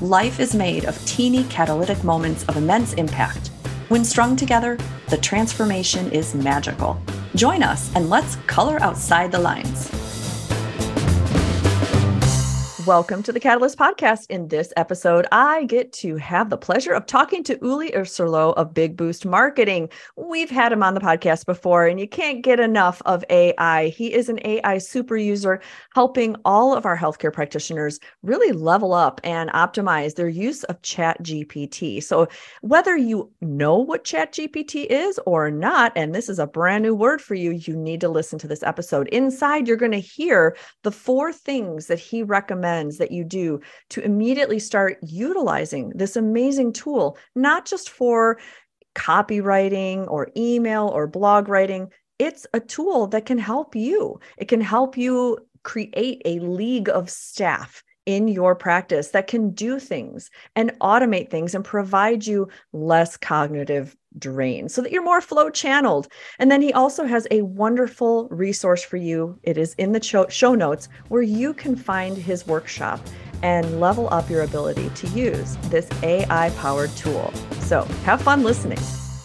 Life 0.00 0.40
is 0.40 0.56
made 0.56 0.86
of 0.86 1.06
teeny 1.06 1.44
catalytic 1.44 2.02
moments 2.02 2.44
of 2.46 2.56
immense 2.56 2.94
impact. 2.94 3.48
When 3.88 4.04
strung 4.04 4.34
together, 4.34 4.76
the 5.08 5.16
transformation 5.18 6.10
is 6.10 6.34
magical. 6.34 7.00
Join 7.36 7.62
us 7.62 7.94
and 7.94 8.10
let's 8.10 8.34
color 8.48 8.82
outside 8.82 9.30
the 9.30 9.38
lines. 9.38 10.13
Welcome 12.86 13.22
to 13.22 13.32
the 13.32 13.40
Catalyst 13.40 13.78
Podcast. 13.78 14.26
In 14.28 14.48
this 14.48 14.70
episode, 14.76 15.26
I 15.32 15.64
get 15.64 15.90
to 15.94 16.16
have 16.16 16.50
the 16.50 16.58
pleasure 16.58 16.92
of 16.92 17.06
talking 17.06 17.42
to 17.44 17.58
Uli 17.62 17.92
Iserloh 17.92 18.52
of 18.54 18.74
Big 18.74 18.94
Boost 18.94 19.24
Marketing. 19.24 19.88
We've 20.16 20.50
had 20.50 20.70
him 20.70 20.82
on 20.82 20.92
the 20.92 21.00
podcast 21.00 21.46
before, 21.46 21.86
and 21.86 21.98
you 21.98 22.06
can't 22.06 22.42
get 22.42 22.60
enough 22.60 23.00
of 23.06 23.24
AI. 23.30 23.88
He 23.88 24.12
is 24.12 24.28
an 24.28 24.38
AI 24.44 24.76
super 24.78 25.16
user, 25.16 25.62
helping 25.94 26.36
all 26.44 26.74
of 26.74 26.84
our 26.84 26.98
healthcare 26.98 27.32
practitioners 27.32 28.00
really 28.22 28.52
level 28.52 28.92
up 28.92 29.18
and 29.24 29.48
optimize 29.50 30.16
their 30.16 30.28
use 30.28 30.62
of 30.64 30.82
Chat 30.82 31.22
GPT. 31.22 32.02
So, 32.02 32.28
whether 32.60 32.96
you 32.96 33.30
know 33.40 33.78
what 33.78 34.04
Chat 34.04 34.32
GPT 34.32 34.86
is 34.90 35.18
or 35.24 35.50
not, 35.50 35.92
and 35.96 36.14
this 36.14 36.28
is 36.28 36.38
a 36.38 36.46
brand 36.46 36.82
new 36.82 36.94
word 36.94 37.22
for 37.22 37.34
you, 37.34 37.52
you 37.52 37.76
need 37.76 38.02
to 38.02 38.08
listen 38.10 38.38
to 38.40 38.48
this 38.48 38.62
episode. 38.62 39.08
Inside, 39.08 39.68
you're 39.68 39.78
going 39.78 39.92
to 39.92 39.98
hear 39.98 40.56
the 40.82 40.92
four 40.92 41.32
things 41.32 41.86
that 41.86 41.98
he 41.98 42.22
recommends 42.22 42.73
that 42.98 43.10
you 43.10 43.24
do 43.24 43.60
to 43.90 44.00
immediately 44.00 44.58
start 44.58 44.98
utilizing 45.02 45.90
this 45.94 46.16
amazing 46.16 46.72
tool, 46.72 47.16
not 47.34 47.66
just 47.66 47.90
for 47.90 48.38
copywriting 48.94 50.08
or 50.08 50.30
email 50.36 50.88
or 50.88 51.06
blog 51.06 51.48
writing. 51.48 51.90
It's 52.18 52.46
a 52.54 52.60
tool 52.60 53.08
that 53.08 53.26
can 53.26 53.38
help 53.38 53.74
you. 53.74 54.20
It 54.38 54.48
can 54.48 54.60
help 54.60 54.96
you 54.96 55.38
create 55.62 56.22
a 56.24 56.38
league 56.38 56.88
of 56.88 57.10
staff 57.10 57.82
in 58.06 58.28
your 58.28 58.54
practice 58.54 59.08
that 59.08 59.26
can 59.26 59.50
do 59.50 59.78
things 59.78 60.30
and 60.56 60.72
automate 60.80 61.30
things 61.30 61.54
and 61.54 61.64
provide 61.64 62.26
you 62.26 62.48
less 62.72 63.16
cognitive 63.16 63.96
drain 64.18 64.68
so 64.68 64.80
that 64.80 64.92
you're 64.92 65.02
more 65.02 65.20
flow 65.20 65.50
channeled. 65.50 66.08
And 66.38 66.50
then 66.50 66.62
he 66.62 66.72
also 66.72 67.04
has 67.04 67.26
a 67.30 67.42
wonderful 67.42 68.28
resource 68.28 68.82
for 68.82 68.96
you. 68.96 69.38
It 69.42 69.58
is 69.58 69.74
in 69.74 69.92
the 69.92 70.02
show, 70.02 70.54
notes 70.54 70.88
where 71.08 71.22
you 71.22 71.54
can 71.54 71.74
find 71.76 72.16
his 72.16 72.46
workshop 72.46 73.00
and 73.42 73.80
level 73.80 74.08
up 74.12 74.30
your 74.30 74.42
ability 74.42 74.90
to 74.90 75.06
use 75.08 75.56
this 75.64 75.88
AI 76.02 76.50
powered 76.58 76.90
tool. 76.96 77.32
So 77.60 77.84
have 78.04 78.22
fun 78.22 78.42
listening. 78.42 78.78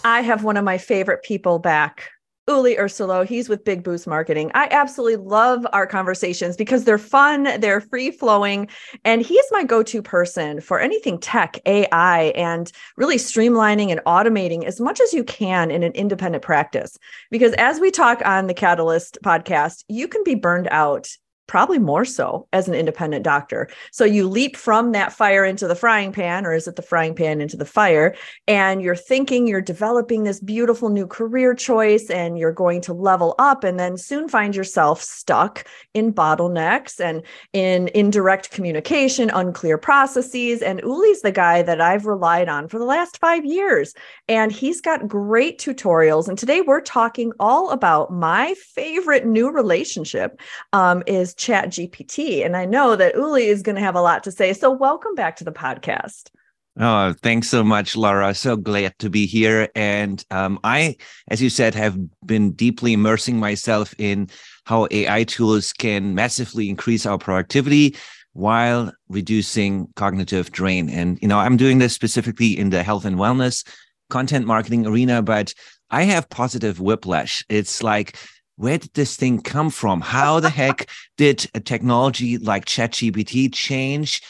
I 0.03 0.21
have 0.21 0.43
one 0.43 0.57
of 0.57 0.63
my 0.63 0.77
favorite 0.77 1.23
people 1.23 1.59
back 1.59 2.09
Uli 2.49 2.75
Iserloh. 2.75 3.27
He's 3.27 3.47
with 3.47 3.63
Big 3.63 3.83
Boost 3.83 4.07
Marketing. 4.07 4.49
I 4.55 4.67
absolutely 4.71 5.23
love 5.23 5.65
our 5.71 5.85
conversations 5.85 6.57
because 6.57 6.83
they're 6.83 6.97
fun, 6.97 7.59
they're 7.59 7.79
free 7.79 8.09
flowing, 8.09 8.67
and 9.05 9.21
he's 9.21 9.45
my 9.51 9.63
go 9.63 9.83
to 9.83 10.01
person 10.01 10.59
for 10.59 10.79
anything 10.79 11.19
tech, 11.19 11.59
AI, 11.67 12.23
and 12.35 12.71
really 12.97 13.17
streamlining 13.17 13.91
and 13.91 14.01
automating 14.07 14.65
as 14.65 14.81
much 14.81 14.99
as 14.99 15.13
you 15.13 15.23
can 15.23 15.69
in 15.69 15.83
an 15.83 15.91
independent 15.91 16.43
practice. 16.43 16.97
Because 17.29 17.53
as 17.53 17.79
we 17.79 17.91
talk 17.91 18.21
on 18.25 18.47
the 18.47 18.55
Catalyst 18.55 19.19
podcast, 19.23 19.83
you 19.87 20.07
can 20.07 20.23
be 20.23 20.33
burned 20.33 20.67
out 20.71 21.07
probably 21.49 21.79
more 21.79 22.05
so 22.05 22.47
as 22.53 22.67
an 22.67 22.75
independent 22.75 23.23
doctor. 23.23 23.67
So 23.91 24.05
you 24.05 24.29
leap 24.29 24.55
from 24.55 24.93
that 24.93 25.11
fire 25.11 25.43
into 25.43 25.67
the 25.67 25.75
frying 25.75 26.13
pan, 26.13 26.45
or 26.45 26.53
is 26.53 26.67
it 26.67 26.75
the 26.75 26.83
frying 26.83 27.15
pan 27.15 27.41
into 27.41 27.57
the 27.57 27.65
fire? 27.65 28.15
And 28.47 28.81
you're 28.81 28.95
thinking 28.95 29.47
you're 29.47 29.59
developing 29.59 30.23
this 30.23 30.39
beautiful 30.39 30.89
new 30.89 31.07
career 31.07 31.55
choice 31.55 32.09
and 32.11 32.37
you're 32.37 32.53
going 32.53 32.81
to 32.81 32.93
level 32.93 33.33
up, 33.39 33.63
and 33.63 33.79
then 33.79 33.97
soon 33.97 34.29
find 34.29 34.55
yourself 34.55 35.01
stuck 35.01 35.65
in 35.95 36.13
bottlenecks 36.13 36.99
and 36.99 37.23
in 37.51 37.89
indirect 37.95 38.51
communication, 38.51 39.31
unclear 39.31 39.79
processes. 39.79 40.61
And 40.61 40.79
Uli's 40.83 41.21
the 41.21 41.31
guy 41.31 41.63
that 41.63 41.81
I've 41.81 42.05
relied 42.05 42.47
on 42.47 42.67
for 42.67 42.77
the 42.77 42.85
last 42.85 43.17
five 43.17 43.43
years. 43.43 43.95
And 44.27 44.51
he's 44.51 44.81
got 44.81 45.07
great 45.07 45.59
tutorials. 45.59 46.27
And 46.27 46.37
today 46.37 46.61
we're 46.61 46.79
talking 46.81 47.31
all 47.39 47.71
about 47.71 48.13
my 48.13 48.53
favorite 48.75 49.25
new 49.25 49.49
relationship 49.49 50.39
um, 50.73 51.01
is 51.07 51.33
Chat 51.39 51.69
GPT. 51.69 52.45
And 52.45 52.55
I 52.55 52.65
know 52.65 52.95
that 52.95 53.15
Uli 53.15 53.47
is 53.47 53.63
going 53.63 53.75
to 53.75 53.81
have 53.81 53.95
a 53.95 54.01
lot 54.01 54.23
to 54.25 54.31
say. 54.31 54.53
So, 54.53 54.69
welcome 54.69 55.15
back 55.15 55.37
to 55.37 55.43
the 55.43 55.51
podcast. 55.51 56.29
Oh, 56.77 57.13
thanks 57.13 57.49
so 57.49 57.63
much, 57.63 57.97
Laura. 57.97 58.33
So 58.33 58.55
glad 58.55 58.93
to 58.99 59.09
be 59.09 59.25
here. 59.25 59.67
And 59.75 60.23
um, 60.31 60.59
I, 60.63 60.95
as 61.27 61.41
you 61.41 61.49
said, 61.49 61.75
have 61.75 61.97
been 62.25 62.51
deeply 62.51 62.93
immersing 62.93 63.37
myself 63.37 63.93
in 63.97 64.29
how 64.65 64.87
AI 64.91 65.23
tools 65.23 65.73
can 65.73 66.15
massively 66.15 66.69
increase 66.69 67.05
our 67.05 67.17
productivity 67.17 67.97
while 68.33 68.93
reducing 69.09 69.87
cognitive 69.95 70.51
drain. 70.51 70.89
And, 70.89 71.19
you 71.21 71.27
know, 71.27 71.39
I'm 71.39 71.57
doing 71.57 71.79
this 71.79 71.93
specifically 71.93 72.57
in 72.57 72.69
the 72.69 72.83
health 72.83 73.03
and 73.03 73.17
wellness 73.17 73.67
content 74.09 74.45
marketing 74.45 74.85
arena, 74.85 75.21
but 75.21 75.53
I 75.89 76.03
have 76.03 76.29
positive 76.29 76.79
whiplash. 76.79 77.43
It's 77.49 77.83
like, 77.83 78.15
where 78.59 78.77
did 78.77 78.93
this 78.93 79.15
thing 79.15 79.39
come 79.41 79.69
from? 79.69 80.01
How 80.01 80.41
the 80.41 80.49
heck 80.49 80.89
did 81.17 81.49
a 81.55 81.61
technology 81.61 82.37
like 82.37 82.65
ChatGPT 82.65 83.53
change 83.53 84.21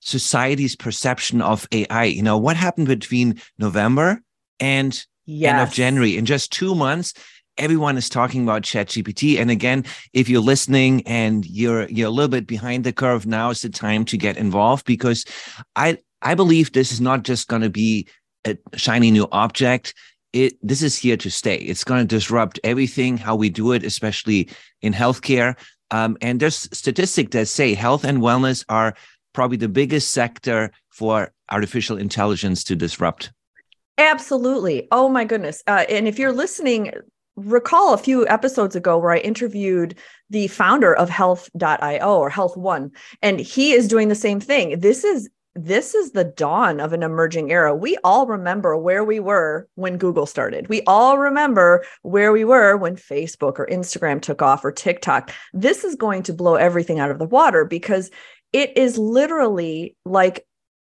society's 0.00 0.74
perception 0.74 1.40
of 1.40 1.64
AI? 1.70 2.04
You 2.04 2.24
know, 2.24 2.36
what 2.36 2.56
happened 2.56 2.88
between 2.88 3.40
November 3.56 4.20
and 4.58 5.00
yes. 5.26 5.52
end 5.52 5.62
of 5.62 5.72
January? 5.72 6.16
In 6.16 6.26
just 6.26 6.50
two 6.50 6.74
months, 6.74 7.14
everyone 7.56 7.96
is 7.96 8.08
talking 8.08 8.42
about 8.42 8.62
ChatGPT. 8.62 9.38
And 9.38 9.48
again, 9.48 9.84
if 10.12 10.28
you're 10.28 10.40
listening 10.40 11.06
and 11.06 11.46
you're 11.46 11.88
you're 11.88 12.08
a 12.08 12.10
little 12.10 12.28
bit 12.28 12.48
behind 12.48 12.82
the 12.82 12.92
curve, 12.92 13.26
now 13.26 13.50
is 13.50 13.62
the 13.62 13.68
time 13.68 14.04
to 14.06 14.16
get 14.16 14.36
involved 14.36 14.86
because 14.86 15.24
I 15.76 15.98
I 16.20 16.34
believe 16.34 16.72
this 16.72 16.90
is 16.90 17.00
not 17.00 17.22
just 17.22 17.46
going 17.46 17.62
to 17.62 17.70
be 17.70 18.08
a 18.44 18.58
shiny 18.74 19.12
new 19.12 19.28
object 19.30 19.94
it 20.32 20.58
this 20.62 20.82
is 20.82 20.96
here 20.96 21.16
to 21.16 21.30
stay. 21.30 21.56
It's 21.56 21.84
going 21.84 22.06
to 22.06 22.16
disrupt 22.16 22.60
everything 22.64 23.16
how 23.16 23.36
we 23.36 23.48
do 23.48 23.72
it, 23.72 23.84
especially 23.84 24.50
in 24.82 24.92
healthcare. 24.92 25.56
Um, 25.90 26.18
and 26.20 26.38
there's 26.38 26.68
statistics 26.76 27.30
that 27.32 27.48
say 27.48 27.74
health 27.74 28.04
and 28.04 28.18
wellness 28.18 28.64
are 28.68 28.94
probably 29.32 29.56
the 29.56 29.68
biggest 29.68 30.12
sector 30.12 30.70
for 30.90 31.32
artificial 31.50 31.96
intelligence 31.96 32.64
to 32.64 32.76
disrupt. 32.76 33.32
Absolutely. 33.96 34.86
Oh 34.92 35.08
my 35.08 35.24
goodness. 35.24 35.62
Uh, 35.66 35.84
and 35.88 36.06
if 36.06 36.18
you're 36.18 36.32
listening, 36.32 36.92
recall 37.36 37.94
a 37.94 37.98
few 37.98 38.26
episodes 38.28 38.74
ago 38.76 38.98
where 38.98 39.12
I 39.12 39.18
interviewed 39.18 39.96
the 40.28 40.48
founder 40.48 40.94
of 40.94 41.08
health.io 41.08 42.18
or 42.18 42.30
health 42.30 42.56
one 42.56 42.90
and 43.22 43.38
he 43.38 43.72
is 43.72 43.86
doing 43.86 44.08
the 44.08 44.14
same 44.16 44.40
thing 44.40 44.80
this 44.80 45.04
is 45.04 45.30
this 45.54 45.94
is 45.94 46.12
the 46.12 46.24
dawn 46.24 46.80
of 46.80 46.92
an 46.92 47.02
emerging 47.02 47.50
era. 47.50 47.74
We 47.74 47.96
all 48.04 48.26
remember 48.26 48.76
where 48.76 49.02
we 49.02 49.18
were 49.18 49.68
when 49.74 49.98
Google 49.98 50.26
started. 50.26 50.68
We 50.68 50.82
all 50.86 51.18
remember 51.18 51.84
where 52.02 52.32
we 52.32 52.44
were 52.44 52.76
when 52.76 52.96
Facebook 52.96 53.58
or 53.58 53.66
Instagram 53.66 54.20
took 54.22 54.42
off 54.42 54.64
or 54.64 54.72
TikTok. 54.72 55.32
This 55.52 55.84
is 55.84 55.96
going 55.96 56.22
to 56.24 56.32
blow 56.32 56.54
everything 56.54 57.00
out 57.00 57.10
of 57.10 57.18
the 57.18 57.26
water 57.26 57.64
because 57.64 58.10
it 58.52 58.76
is 58.76 58.98
literally 58.98 59.96
like 60.04 60.46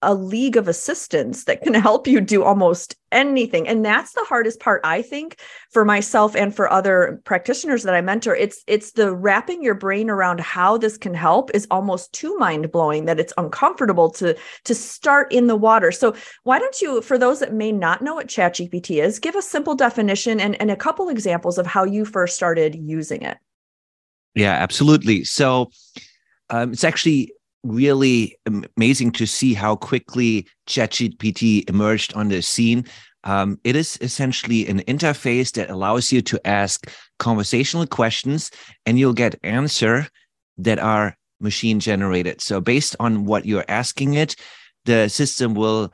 a 0.01 0.13
league 0.13 0.57
of 0.57 0.67
assistants 0.67 1.43
that 1.45 1.61
can 1.61 1.73
help 1.87 2.07
you 2.07 2.21
do 2.21 2.43
almost 2.43 2.95
anything. 3.11 3.67
And 3.67 3.85
that's 3.85 4.13
the 4.13 4.25
hardest 4.27 4.59
part 4.59 4.81
i 4.83 5.01
think 5.01 5.37
for 5.71 5.83
myself 5.83 6.35
and 6.35 6.55
for 6.55 6.71
other 6.71 7.21
practitioners 7.25 7.83
that 7.83 7.93
i 7.93 8.01
mentor. 8.01 8.35
It's 8.35 8.63
it's 8.67 8.93
the 8.93 9.13
wrapping 9.13 9.63
your 9.63 9.75
brain 9.75 10.09
around 10.09 10.39
how 10.39 10.77
this 10.77 10.97
can 10.97 11.13
help 11.13 11.51
is 11.53 11.67
almost 11.69 12.13
too 12.13 12.37
mind 12.37 12.71
blowing 12.71 13.05
that 13.05 13.19
it's 13.19 13.33
uncomfortable 13.37 14.09
to 14.11 14.35
to 14.65 14.75
start 14.75 15.31
in 15.31 15.47
the 15.47 15.55
water. 15.55 15.91
So 15.91 16.15
why 16.43 16.59
don't 16.59 16.81
you 16.81 17.01
for 17.01 17.17
those 17.17 17.39
that 17.39 17.53
may 17.53 17.71
not 17.71 18.01
know 18.01 18.15
what 18.15 18.29
chat 18.29 18.55
gpt 18.55 19.03
is 19.03 19.19
give 19.19 19.35
a 19.35 19.41
simple 19.41 19.75
definition 19.75 20.39
and, 20.39 20.59
and 20.61 20.71
a 20.71 20.75
couple 20.75 21.09
examples 21.09 21.57
of 21.57 21.67
how 21.67 21.83
you 21.83 22.05
first 22.05 22.35
started 22.35 22.75
using 22.75 23.21
it. 23.21 23.37
Yeah 24.35 24.53
absolutely. 24.53 25.23
So 25.23 25.71
um, 26.49 26.73
it's 26.73 26.83
actually 26.83 27.33
really 27.63 28.35
amazing 28.77 29.11
to 29.11 29.25
see 29.25 29.53
how 29.53 29.75
quickly 29.75 30.47
ChatGPT 30.67 31.69
emerged 31.69 32.13
on 32.15 32.29
the 32.29 32.41
scene. 32.41 32.85
Um, 33.23 33.59
it 33.63 33.75
is 33.75 33.97
essentially 34.01 34.67
an 34.67 34.79
interface 34.81 35.51
that 35.53 35.69
allows 35.69 36.11
you 36.11 36.21
to 36.23 36.47
ask 36.47 36.89
conversational 37.19 37.85
questions 37.85 38.49
and 38.85 38.97
you'll 38.97 39.13
get 39.13 39.39
answer 39.43 40.07
that 40.57 40.79
are 40.79 41.15
machine 41.39 41.79
generated. 41.79 42.41
So 42.41 42.61
based 42.61 42.95
on 42.99 43.25
what 43.25 43.45
you're 43.45 43.65
asking 43.67 44.15
it, 44.15 44.35
the 44.85 45.07
system 45.07 45.53
will 45.53 45.93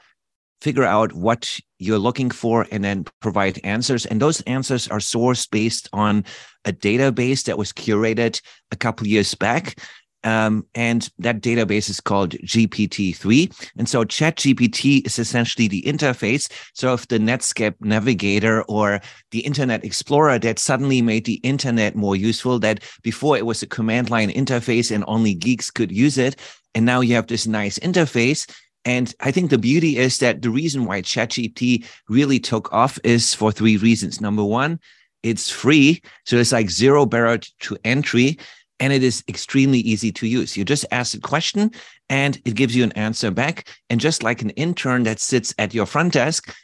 figure 0.62 0.84
out 0.84 1.13
what 1.13 1.60
you're 1.80 2.00
looking 2.00 2.31
for 2.31 2.66
and 2.72 2.84
then 2.84 3.06
provide 3.22 3.60
answers. 3.63 4.06
And 4.06 4.22
those 4.22 4.42
answers 4.42 4.88
are 4.88 5.00
sourced 5.00 5.50
based 5.50 5.88
on 5.94 6.25
a 6.66 6.74
database 6.74 7.44
that 7.44 7.58
was 7.58 7.72
curated 7.72 8.42
a 8.72 8.75
couple 8.75 9.08
years 9.08 9.36
back. 9.36 9.80
Um, 10.27 10.65
and 10.75 11.09
that 11.19 11.39
database 11.39 11.89
is 11.89 12.01
called 12.01 12.31
GPT-3. 12.31 13.71
And 13.77 13.88
so 13.88 14.03
ChatGPT 14.03 15.07
is 15.07 15.19
essentially 15.19 15.69
the 15.69 15.81
interface. 15.83 16.51
So 16.74 16.94
if 16.94 17.07
the 17.07 17.18
Netscape 17.18 17.75
Navigator 17.79 18.63
or 18.63 19.00
the 19.31 19.39
Internet 19.39 19.85
Explorer 19.85 20.38
that 20.39 20.59
suddenly 20.59 21.01
made 21.01 21.24
the 21.24 21.39
internet 21.44 21.95
more 21.95 22.18
useful, 22.18 22.59
that 22.59 22.83
before 23.03 23.38
it 23.38 23.45
was 23.45 23.63
a 23.63 23.68
command 23.68 24.09
line 24.09 24.29
interface 24.29 24.94
and 24.94 25.06
only 25.07 25.33
geeks 25.33 25.71
could 25.71 25.94
use 25.94 26.18
it. 26.18 26.35
And 26.75 26.85
now 26.85 27.00
you 27.00 27.15
have 27.15 27.27
this 27.27 27.47
nice 27.47 27.79
interface 27.79 28.51
and 28.83 29.13
I 29.21 29.31
think 29.31 29.50
the 29.50 29.57
beauty 29.57 29.97
is 29.97 30.19
that 30.19 30.41
the 30.41 30.50
reason 30.50 30.85
why 30.85 31.01
ChatGPT 31.01 31.85
really 32.09 32.39
took 32.39 32.71
off 32.71 33.00
is 33.03 33.33
for 33.33 33.51
three 33.51 33.75
reasons. 33.75 34.21
Number 34.21 34.44
one, 34.44 34.79
it's 35.24 35.50
free. 35.50 36.01
So 36.25 36.38
it's 36.38 36.51
like 36.53 36.69
zero 36.69 37.06
barrier 37.06 37.39
to 37.59 37.77
entry 37.83 38.38
and 38.79 38.94
it 38.94 39.03
is 39.03 39.24
extremely 39.27 39.79
easy 39.79 40.12
to 40.13 40.27
use. 40.27 40.56
You 40.56 40.63
just 40.63 40.85
ask 40.91 41.15
a 41.15 41.19
question 41.19 41.71
and 42.09 42.39
it 42.45 42.56
gives 42.56 42.75
you 42.75 42.83
an 42.83 42.91
answer 42.94 43.31
back. 43.31 43.68
And 43.89 44.00
just 44.00 44.24
like 44.24 44.41
an 44.41 44.51
intern 44.51 45.03
that 45.03 45.19
sits 45.19 45.53
at 45.57 45.74
your 45.74 45.85
front 45.85 46.13
desk, 46.13 46.56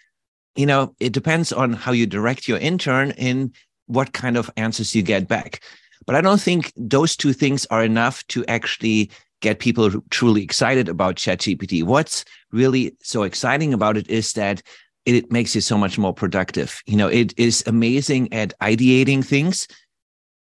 you 0.55 0.65
know, 0.65 0.95
it 0.99 1.13
depends 1.13 1.51
on 1.51 1.73
how 1.73 1.91
you 1.91 2.05
direct 2.05 2.47
your 2.47 2.59
intern 2.59 3.11
in 3.11 3.51
what 3.87 4.13
kind 4.13 4.37
of 4.37 4.51
answers 4.57 4.93
you 4.93 5.01
get 5.01 5.27
back. 5.27 5.61
But 6.05 6.15
I 6.15 6.21
don't 6.21 6.41
think 6.41 6.71
those 6.75 7.15
two 7.15 7.33
things 7.33 7.65
are 7.67 7.83
enough 7.83 8.25
to 8.27 8.45
actually 8.45 9.09
get 9.41 9.59
people 9.59 9.89
truly 10.09 10.43
excited 10.43 10.87
about 10.87 11.15
ChatGPT. 11.15 11.83
What's 11.83 12.23
really 12.51 12.95
so 13.01 13.23
exciting 13.23 13.73
about 13.73 13.97
it 13.97 14.09
is 14.09 14.33
that 14.33 14.61
it 15.05 15.31
makes 15.31 15.53
you 15.53 15.61
so 15.61 15.77
much 15.77 15.97
more 15.97 16.13
productive. 16.13 16.81
You 16.85 16.95
know, 16.95 17.07
it 17.07 17.33
is 17.37 17.63
amazing 17.67 18.31
at 18.31 18.57
ideating 18.59 19.25
things. 19.25 19.67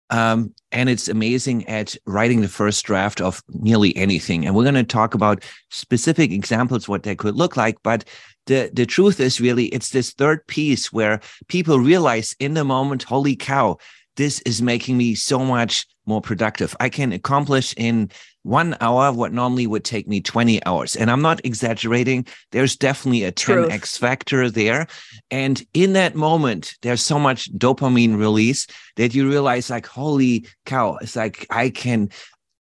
Um, 0.09 0.53
and 0.71 0.89
it's 0.89 1.07
amazing 1.07 1.67
at 1.67 1.95
writing 2.05 2.41
the 2.41 2.47
first 2.47 2.85
draft 2.85 3.19
of 3.21 3.41
nearly 3.49 3.95
anything. 3.97 4.45
And 4.45 4.55
we're 4.55 4.63
going 4.63 4.75
to 4.75 4.83
talk 4.83 5.13
about 5.13 5.43
specific 5.69 6.31
examples, 6.31 6.87
what 6.87 7.03
that 7.03 7.17
could 7.17 7.35
look 7.35 7.57
like. 7.57 7.77
But 7.83 8.05
the, 8.45 8.69
the 8.73 8.85
truth 8.85 9.19
is 9.19 9.41
really, 9.41 9.65
it's 9.67 9.89
this 9.89 10.11
third 10.13 10.45
piece 10.47 10.93
where 10.93 11.19
people 11.47 11.79
realize 11.79 12.35
in 12.39 12.53
the 12.53 12.63
moment, 12.63 13.03
holy 13.03 13.35
cow, 13.35 13.77
this 14.15 14.39
is 14.41 14.61
making 14.61 14.97
me 14.97 15.13
so 15.15 15.39
much 15.39 15.85
more 16.05 16.21
productive. 16.21 16.75
I 16.79 16.89
can 16.89 17.11
accomplish 17.11 17.73
in 17.77 18.09
one 18.47 18.77
hour 18.79 19.11
what 19.11 19.33
normally 19.33 19.67
would 19.67 19.83
take 19.83 20.07
me 20.07 20.21
20 20.21 20.65
hours. 20.65 20.95
And 20.95 21.11
I'm 21.11 21.21
not 21.21 21.45
exaggerating. 21.45 22.25
There's 22.51 22.75
definitely 22.75 23.23
a 23.25 23.31
10x 23.31 23.97
factor 23.99 24.49
there. 24.49 24.87
And 25.29 25.61
in 25.73 25.93
that 25.93 26.15
moment, 26.15 26.73
there's 26.81 27.01
so 27.01 27.19
much 27.19 27.53
dopamine 27.53 28.17
release 28.17 28.65
that 28.95 29.13
you 29.13 29.29
realize, 29.29 29.69
like, 29.69 29.85
holy 29.85 30.47
cow, 30.65 30.97
it's 31.01 31.15
like 31.15 31.45
I 31.49 31.69
can, 31.69 32.09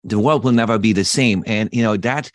the 0.04 0.18
world 0.18 0.44
will 0.44 0.52
never 0.52 0.78
be 0.78 0.92
the 0.92 1.04
same. 1.04 1.42
And, 1.46 1.70
you 1.72 1.82
know, 1.82 1.96
that 1.96 2.30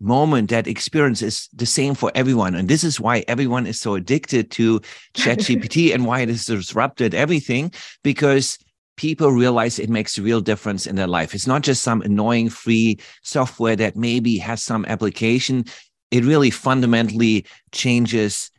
moment, 0.00 0.50
that 0.50 0.66
experience 0.66 1.22
is 1.22 1.48
the 1.54 1.66
same 1.66 1.94
for 1.94 2.10
everyone. 2.14 2.54
And 2.54 2.68
this 2.68 2.84
is 2.84 3.00
why 3.00 3.24
everyone 3.28 3.66
is 3.66 3.80
so 3.80 3.94
addicted 3.94 4.50
to 4.52 4.80
ChatGPT 5.14 5.94
and 5.94 6.06
why 6.06 6.20
it 6.20 6.28
has 6.28 6.44
disrupted 6.44 7.14
everything 7.14 7.72
because 8.02 8.58
people 9.00 9.32
realize 9.32 9.78
it 9.78 9.88
makes 9.88 10.18
a 10.18 10.22
real 10.22 10.42
difference 10.42 10.86
in 10.86 10.94
their 10.94 11.06
life. 11.06 11.34
It's 11.34 11.46
not 11.46 11.62
just 11.62 11.82
some 11.82 12.02
annoying 12.02 12.50
free 12.50 12.98
software 13.22 13.74
that 13.76 13.96
maybe 13.96 14.36
has 14.36 14.62
some 14.62 14.84
application. 14.84 15.64
It 16.10 16.22
really 16.22 16.50
fundamentally 16.50 17.46
changes, 17.72 18.50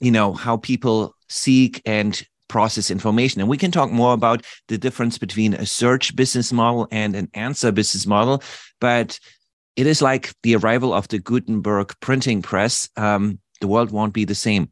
you 0.00 0.10
know, 0.10 0.32
how 0.32 0.56
people 0.56 1.14
seek 1.28 1.82
and 1.84 2.26
process 2.48 2.90
information. 2.90 3.42
And 3.42 3.50
we 3.50 3.58
can 3.58 3.70
talk 3.70 3.90
more 3.90 4.14
about 4.14 4.46
the 4.68 4.78
difference 4.78 5.18
between 5.18 5.52
a 5.52 5.66
search 5.66 6.16
business 6.16 6.50
model 6.50 6.88
and 6.90 7.14
an 7.14 7.28
answer 7.34 7.70
business 7.70 8.06
model. 8.06 8.42
But 8.80 9.20
it 9.76 9.86
is 9.86 10.00
like 10.00 10.32
the 10.42 10.56
arrival 10.56 10.94
of 10.94 11.08
the 11.08 11.18
Gutenberg 11.18 11.92
printing 12.00 12.40
press. 12.40 12.88
Um, 12.96 13.38
the 13.60 13.68
world 13.68 13.90
won't 13.90 14.14
be 14.14 14.24
the 14.24 14.34
same. 14.34 14.70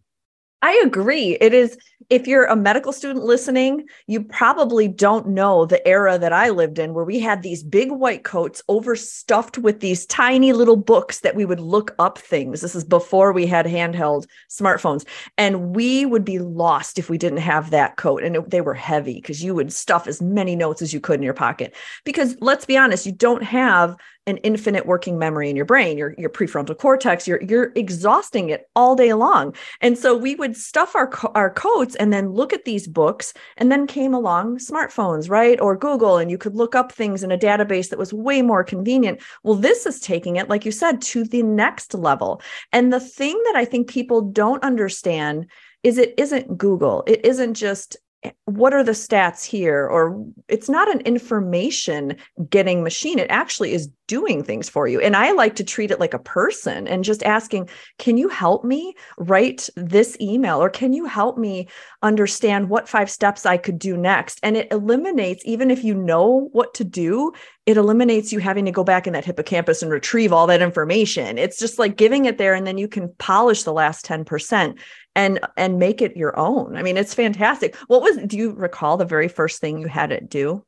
I 0.63 0.81
agree. 0.87 1.37
It 1.39 1.53
is 1.53 1.77
if 2.11 2.27
you're 2.27 2.45
a 2.45 2.57
medical 2.57 2.93
student 2.93 3.25
listening, 3.25 3.87
you 4.07 4.23
probably 4.23 4.89
don't 4.89 5.29
know 5.29 5.65
the 5.65 5.87
era 5.87 6.19
that 6.19 6.33
I 6.33 6.51
lived 6.51 6.79
in 6.79 6.95
where 6.95 7.05
we 7.05 7.19
had 7.21 7.43
these 7.43 7.63
big 7.63 7.91
white 7.91 8.25
coats 8.25 8.63
overstuffed 8.69 9.59
with 9.59 9.81
these 9.81 10.07
tiny 10.07 10.53
little 10.53 10.77
books 10.77 11.21
that 11.21 11.35
we 11.35 11.45
would 11.45 11.61
look 11.61 11.95
up 11.99 12.19
things. 12.19 12.61
This 12.61 12.75
is 12.75 12.85
before 12.85 13.33
we 13.33 13.47
had 13.47 13.67
handheld 13.67 14.27
smartphones. 14.51 15.07
And 15.39 15.75
we 15.75 16.07
would 16.07 16.25
be 16.25 16.39
lost 16.39 16.99
if 16.99 17.11
we 17.11 17.19
didn't 17.19 17.39
have 17.39 17.71
that 17.71 17.97
coat. 17.97 18.23
And 18.23 18.37
it, 18.37 18.51
they 18.51 18.61
were 18.61 18.75
heavy 18.75 19.15
because 19.15 19.43
you 19.43 19.55
would 19.55 19.73
stuff 19.73 20.07
as 20.07 20.23
many 20.23 20.57
notes 20.57 20.83
as 20.83 20.93
you 20.93 21.01
could 21.01 21.17
in 21.17 21.23
your 21.23 21.35
pocket. 21.35 21.75
Because 22.05 22.37
let's 22.41 22.65
be 22.65 22.77
honest, 22.77 23.07
you 23.07 23.13
don't 23.13 23.43
have 23.43 23.97
an 24.27 24.37
infinite 24.39 24.87
working 24.87 25.19
memory 25.19 25.51
in 25.51 25.57
your 25.57 25.65
brain, 25.65 25.99
your, 25.99 26.15
your 26.17 26.31
prefrontal 26.31 26.79
cortex, 26.79 27.27
you're, 27.27 27.43
you're 27.43 27.73
exhausting 27.75 28.51
it 28.51 28.69
all 28.77 28.95
day 28.95 29.13
long. 29.13 29.55
And 29.81 29.99
so 29.99 30.17
we 30.17 30.35
would 30.37 30.57
stuff 30.57 30.95
our, 30.95 31.11
our 31.35 31.51
coats 31.51 31.97
and 31.97 32.13
then 32.13 32.31
look 32.31 32.53
at 32.53 32.65
these 32.65 32.87
books. 32.87 33.35
And 33.57 33.71
then 33.71 33.87
came 33.87 34.15
along 34.15 34.59
smartphones, 34.59 35.29
right? 35.29 35.61
Or 35.61 35.77
Google, 35.77 36.19
and 36.19 36.31
you 36.31 36.39
could 36.39 36.55
look 36.55 36.75
up 36.75 36.93
things 36.93 37.23
in 37.23 37.33
a 37.33 37.39
database 37.39 37.91
that 37.91 37.99
was 37.99 38.13
way 38.13 38.43
more 38.43 38.65
convenient. 38.65 39.21
Well, 39.43 39.57
this 39.57 39.87
is 39.87 40.01
taking 40.01 40.37
it, 40.37 40.49
like 40.49 40.65
you 40.65 40.73
said, 40.73 41.01
to 41.03 41.25
the 41.25 41.43
next 41.43 41.95
level. 41.95 42.41
And 42.73 42.93
the 42.93 43.01
thing 43.01 43.41
that 43.47 43.57
I 43.57 43.65
think 43.65 43.89
people 43.89 44.21
don't 44.21 44.63
understand 44.63 45.51
is 45.83 45.99
it 45.99 46.15
isn't 46.17 46.57
Google. 46.57 47.03
It 47.07 47.25
isn't 47.25 47.55
just 47.55 47.97
what 48.45 48.73
are 48.73 48.85
the 48.85 48.93
stats 48.93 49.45
here? 49.45 49.87
Or 49.87 50.25
it's 50.49 50.69
not 50.69 50.91
an 50.91 51.01
information 51.01 52.17
getting 52.49 52.83
machine. 52.83 53.19
It 53.19 53.31
actually 53.31 53.73
is 53.73 53.89
doing 54.07 54.45
things 54.45 54.69
for 54.69 54.87
you. 54.87 55.01
And 55.01 55.17
i 55.17 55.33
like 55.33 55.57
to 55.57 55.65
treat 55.65 55.91
it 55.91 55.99
like 55.99 56.13
a 56.13 56.19
person 56.19 56.87
and 56.87 57.03
just 57.03 57.23
asking 57.23 57.69
can 57.99 58.17
you 58.17 58.29
help 58.29 58.65
me 58.65 58.95
write 59.17 59.69
this 59.77 60.17
email? 60.21 60.63
Or 60.63 60.69
can 60.69 60.93
you 60.93 61.07
help 61.07 61.39
me 61.39 61.69
understand 62.03 62.69
what 62.69 62.89
five 62.89 63.11
steps 63.11 63.47
i 63.47 63.57
could 63.57 63.79
do 63.79 63.97
next? 63.97 64.39
And 64.43 64.57
it 64.57 64.69
eliminates 64.71 65.43
even 65.47 65.71
if 65.71 65.83
you 65.83 65.95
know 65.95 66.49
what 66.53 66.75
to 66.75 66.85
do 66.85 67.33
it 67.65 67.77
eliminates 67.77 68.33
you 68.33 68.41
having 68.41 68.65
to 68.65 68.73
go 68.73 68.83
back 68.83 69.07
in 69.07 69.13
that 69.13 69.25
hippocampus 69.25 69.83
and 69.83 69.93
retrieve 69.93 70.33
all 70.33 70.47
that 70.47 70.63
information 70.63 71.39
it's 71.39 71.59
just 71.59 71.79
like 71.79 71.97
giving 71.97 72.25
it 72.25 72.39
there 72.39 72.55
and 72.55 72.67
then 72.67 72.79
you 72.79 72.89
can 72.89 73.13
polish 73.19 73.63
the 73.63 73.73
last 73.73 74.05
10% 74.05 74.77
and 75.15 75.41
and 75.57 75.79
make 75.79 76.01
it 76.01 76.17
your 76.17 76.39
own. 76.39 76.77
I 76.77 76.83
mean, 76.83 76.97
it's 76.97 77.15
fantastic. 77.15 77.77
What 77.87 78.03
was 78.03 78.17
do 78.27 78.37
you 78.37 78.53
recall 78.53 78.97
the 78.97 79.05
very 79.05 79.29
first 79.29 79.61
thing 79.61 79.79
you 79.79 79.89
had 79.89 80.13
it 80.13 80.29
do? 80.29 80.65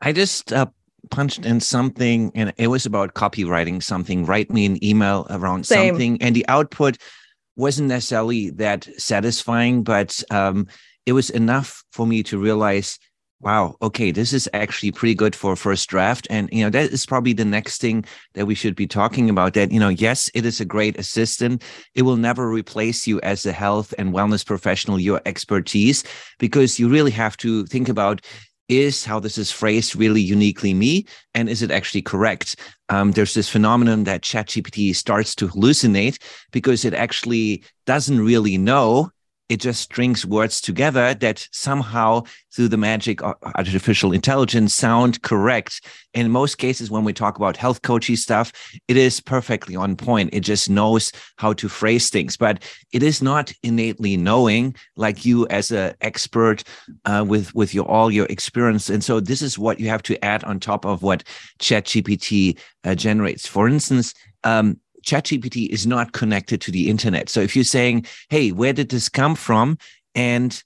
I 0.00 0.12
just 0.12 0.52
uh, 0.52 0.66
punched 1.10 1.44
in 1.44 1.60
something 1.60 2.32
and 2.34 2.52
it 2.56 2.68
was 2.68 2.86
about 2.86 3.14
copywriting 3.14 3.82
something, 3.82 4.24
write 4.24 4.50
me 4.50 4.66
an 4.66 4.82
email 4.84 5.26
around 5.30 5.66
Same. 5.66 5.94
something 5.94 6.22
and 6.22 6.34
the 6.34 6.46
output 6.48 6.96
wasn't 7.56 7.88
necessarily 7.88 8.50
that 8.50 8.88
satisfying, 8.96 9.82
but 9.82 10.22
um, 10.30 10.66
it 11.04 11.12
was 11.12 11.28
enough 11.30 11.84
for 11.92 12.06
me 12.06 12.22
to 12.22 12.38
realize 12.38 12.98
Wow. 13.42 13.76
Okay. 13.80 14.10
This 14.10 14.34
is 14.34 14.50
actually 14.52 14.92
pretty 14.92 15.14
good 15.14 15.34
for 15.34 15.56
first 15.56 15.88
draft. 15.88 16.26
And, 16.28 16.50
you 16.52 16.62
know, 16.62 16.68
that 16.70 16.90
is 16.90 17.06
probably 17.06 17.32
the 17.32 17.44
next 17.44 17.80
thing 17.80 18.04
that 18.34 18.44
we 18.44 18.54
should 18.54 18.76
be 18.76 18.86
talking 18.86 19.30
about 19.30 19.54
that, 19.54 19.72
you 19.72 19.80
know, 19.80 19.88
yes, 19.88 20.30
it 20.34 20.44
is 20.44 20.60
a 20.60 20.66
great 20.66 20.98
assistant. 20.98 21.62
It 21.94 22.02
will 22.02 22.18
never 22.18 22.50
replace 22.50 23.06
you 23.06 23.18
as 23.22 23.46
a 23.46 23.52
health 23.52 23.94
and 23.96 24.12
wellness 24.12 24.44
professional, 24.44 25.00
your 25.00 25.22
expertise, 25.24 26.04
because 26.38 26.78
you 26.78 26.90
really 26.90 27.12
have 27.12 27.38
to 27.38 27.64
think 27.64 27.88
about 27.88 28.20
is 28.68 29.04
how 29.04 29.18
this 29.18 29.36
is 29.36 29.50
phrased 29.50 29.96
really 29.96 30.20
uniquely 30.20 30.72
me 30.72 31.04
and 31.34 31.48
is 31.48 31.60
it 31.60 31.72
actually 31.72 32.00
correct 32.00 32.54
um, 32.88 33.10
there's 33.10 33.34
this 33.34 33.48
phenomenon 33.48 34.04
that 34.04 34.22
chatgpt 34.22 34.94
starts 34.94 35.34
to 35.34 35.48
hallucinate 35.48 36.22
because 36.52 36.84
it 36.84 36.94
actually 36.94 37.64
doesn't 37.84 38.20
really 38.20 38.56
know 38.56 39.10
it 39.50 39.60
just 39.60 39.82
strings 39.82 40.24
words 40.24 40.60
together 40.60 41.12
that 41.12 41.46
somehow 41.50 42.22
through 42.54 42.68
the 42.68 42.76
magic 42.76 43.20
of 43.20 43.34
artificial 43.56 44.12
intelligence 44.12 44.72
sound 44.72 45.20
correct. 45.22 45.84
In 46.14 46.30
most 46.30 46.56
cases 46.58 46.90
when 46.90 47.04
we 47.04 47.12
talk 47.12 47.36
about 47.36 47.56
health 47.56 47.82
coaching 47.82 48.16
stuff 48.16 48.52
it 48.86 48.96
is 48.96 49.20
perfectly 49.20 49.74
on 49.74 49.96
point. 49.96 50.30
It 50.32 50.40
just 50.40 50.70
knows 50.70 51.12
how 51.36 51.52
to 51.54 51.68
phrase 51.68 52.10
things. 52.10 52.36
But 52.36 52.62
it 52.92 53.02
is 53.02 53.20
not 53.20 53.52
innately 53.64 54.16
knowing 54.16 54.76
like 54.96 55.24
you 55.24 55.48
as 55.48 55.72
an 55.72 55.94
expert 56.00 56.62
uh, 57.04 57.24
with 57.26 57.52
with 57.54 57.74
your 57.74 57.86
all 57.86 58.10
your 58.10 58.26
experience. 58.26 58.88
And 58.88 59.02
so 59.02 59.18
this 59.18 59.42
is 59.42 59.58
what 59.58 59.80
you 59.80 59.88
have 59.88 60.02
to 60.04 60.24
add 60.24 60.44
on 60.44 60.60
top 60.60 60.86
of 60.86 61.02
what 61.02 61.24
chat 61.58 61.86
gpt 61.86 62.56
uh, 62.84 62.94
generates. 62.94 63.48
For 63.48 63.68
instance 63.68 64.14
um, 64.44 64.78
ChatGPT 65.02 65.68
is 65.68 65.86
not 65.86 66.12
connected 66.12 66.60
to 66.62 66.70
the 66.70 66.88
internet. 66.88 67.28
So 67.28 67.40
if 67.40 67.54
you're 67.54 67.64
saying, 67.64 68.06
"Hey, 68.28 68.52
where 68.52 68.72
did 68.72 68.88
this 68.90 69.08
come 69.08 69.34
from?" 69.34 69.78
and 70.14 70.62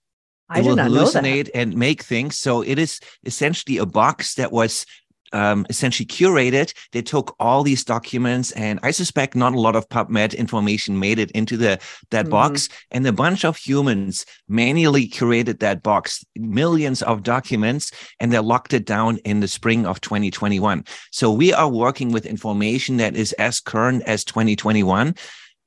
I 0.49 0.61
it 0.61 0.67
will 0.67 0.77
hallucinate 0.77 1.51
and 1.55 1.77
make 1.77 2.03
things. 2.03 2.37
So 2.39 2.63
it 2.63 2.79
is 2.79 3.01
essentially 3.25 3.79
a 3.79 3.87
box 3.87 4.35
that 4.35 4.53
was 4.53 4.87
um, 5.35 5.67
essentially 5.69 6.07
curated. 6.07 6.73
They 6.93 7.03
took 7.03 7.35
all 7.39 7.63
these 7.63 7.85
documents, 7.85 8.53
and 8.53 8.79
I 8.83 8.93
suspect 8.93 9.35
not 9.35 9.55
a 9.55 9.61
lot 9.61 9.77
of 9.77 9.89
PubMed 9.89 10.37
information 10.37 10.99
made 10.99 11.19
it 11.19 11.31
into 11.33 11.57
the 11.57 11.79
that 12.11 12.25
mm-hmm. 12.25 12.31
box. 12.31 12.69
And 12.91 13.07
a 13.07 13.13
bunch 13.13 13.45
of 13.45 13.57
humans 13.57 14.25
manually 14.49 15.09
curated 15.09 15.59
that 15.59 15.83
box, 15.83 16.25
millions 16.37 17.03
of 17.03 17.23
documents, 17.23 17.91
and 18.21 18.33
they 18.33 18.39
locked 18.39 18.73
it 18.73 18.87
down 18.87 19.19
in 19.19 19.41
the 19.41 19.49
spring 19.49 19.85
of 19.87 20.01
2021. 20.01 20.85
So 21.11 21.31
we 21.31 21.53
are 21.53 21.69
working 21.69 22.13
with 22.13 22.25
information 22.25 22.97
that 22.99 23.17
is 23.17 23.33
as 23.35 23.61
current 23.61 24.03
as 24.05 24.25
2021. 24.25 25.15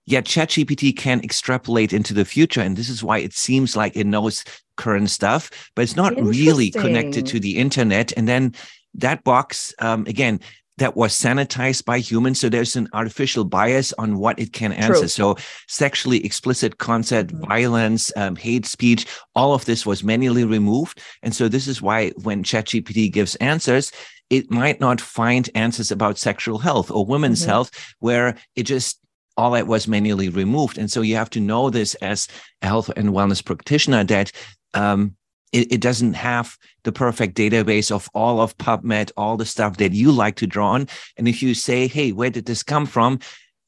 Yet 0.06 0.24
ChatGPT 0.24 0.96
can 0.96 1.22
extrapolate 1.22 1.92
into 1.92 2.14
the 2.14 2.24
future. 2.24 2.62
And 2.62 2.78
this 2.78 2.88
is 2.88 3.04
why 3.04 3.18
it 3.18 3.34
seems 3.34 3.76
like 3.76 3.98
it 3.98 4.08
knows 4.08 4.46
current 4.78 5.10
stuff, 5.10 5.70
but 5.76 5.82
it's 5.82 5.98
not 5.98 6.16
really 6.16 6.72
connected 6.72 7.26
to 7.26 7.42
the 7.42 7.58
internet. 7.58 8.14
And 8.16 8.26
then 8.26 8.56
that 8.96 9.24
box, 9.24 9.74
um, 9.80 10.06
again, 10.08 10.40
that 10.78 10.96
was 10.96 11.14
sanitized 11.14 11.86
by 11.86 12.00
humans. 12.00 12.40
So 12.40 12.50
there's 12.50 12.76
an 12.76 12.88
artificial 12.94 13.44
bias 13.44 13.94
on 13.94 14.18
what 14.18 14.40
it 14.40 14.54
can 14.54 14.72
answer. 14.72 15.00
True. 15.00 15.08
So 15.08 15.38
sexually 15.68 16.24
explicit 16.24 16.78
content, 16.78 17.32
mm-hmm. 17.32 17.48
violence, 17.48 18.12
um, 18.16 18.36
hate 18.36 18.66
speech, 18.66 19.08
all 19.36 19.54
of 19.54 19.66
this 19.66 19.86
was 19.86 20.04
manually 20.04 20.46
removed. 20.46 21.02
And 21.24 21.36
so 21.36 21.48
this 21.48 21.68
is 21.68 21.82
why 21.82 22.12
when 22.22 22.44
ChatGPT 22.44 23.12
gives 23.12 23.36
answers, 23.36 23.92
it 24.30 24.52
might 24.52 24.80
not 24.80 25.02
find 25.02 25.50
answers 25.56 25.90
about 25.90 26.18
sexual 26.18 26.60
health 26.60 26.92
or 26.92 27.06
women's 27.06 27.42
mm-hmm. 27.42 27.50
health 27.50 27.96
where 28.00 28.36
it 28.56 28.64
just 28.64 29.00
all 29.36 29.52
that 29.52 29.68
was 29.68 29.88
manually 29.88 30.30
removed. 30.30 30.78
And 30.78 30.92
so 30.92 31.02
you 31.02 31.16
have 31.16 31.30
to 31.32 31.40
know 31.40 31.70
this 31.70 31.94
as 31.96 32.28
a 32.62 32.68
health 32.68 32.90
and 32.98 33.10
wellness 33.10 33.44
practitioner 33.44 34.04
that 34.06 34.32
um, 34.74 35.16
it, 35.52 35.72
it, 35.72 35.82
doesn't 35.82 36.14
have 36.14 36.58
the 36.84 36.92
perfect 36.92 37.36
database 37.36 37.92
of 37.92 38.10
all 38.14 38.42
of 38.42 38.58
PubMed, 38.58 39.12
all 39.18 39.38
the 39.38 39.46
stuff 39.46 39.78
that 39.78 39.94
you 39.94 40.12
like 40.12 40.36
to 40.38 40.48
draw 40.48 40.72
on. 40.72 40.88
And 41.18 41.28
if 41.28 41.42
you 41.42 41.54
say, 41.54 41.88
hey, 41.88 42.12
where 42.12 42.30
did 42.30 42.46
this 42.46 42.64
come 42.64 42.86
from? 42.86 43.20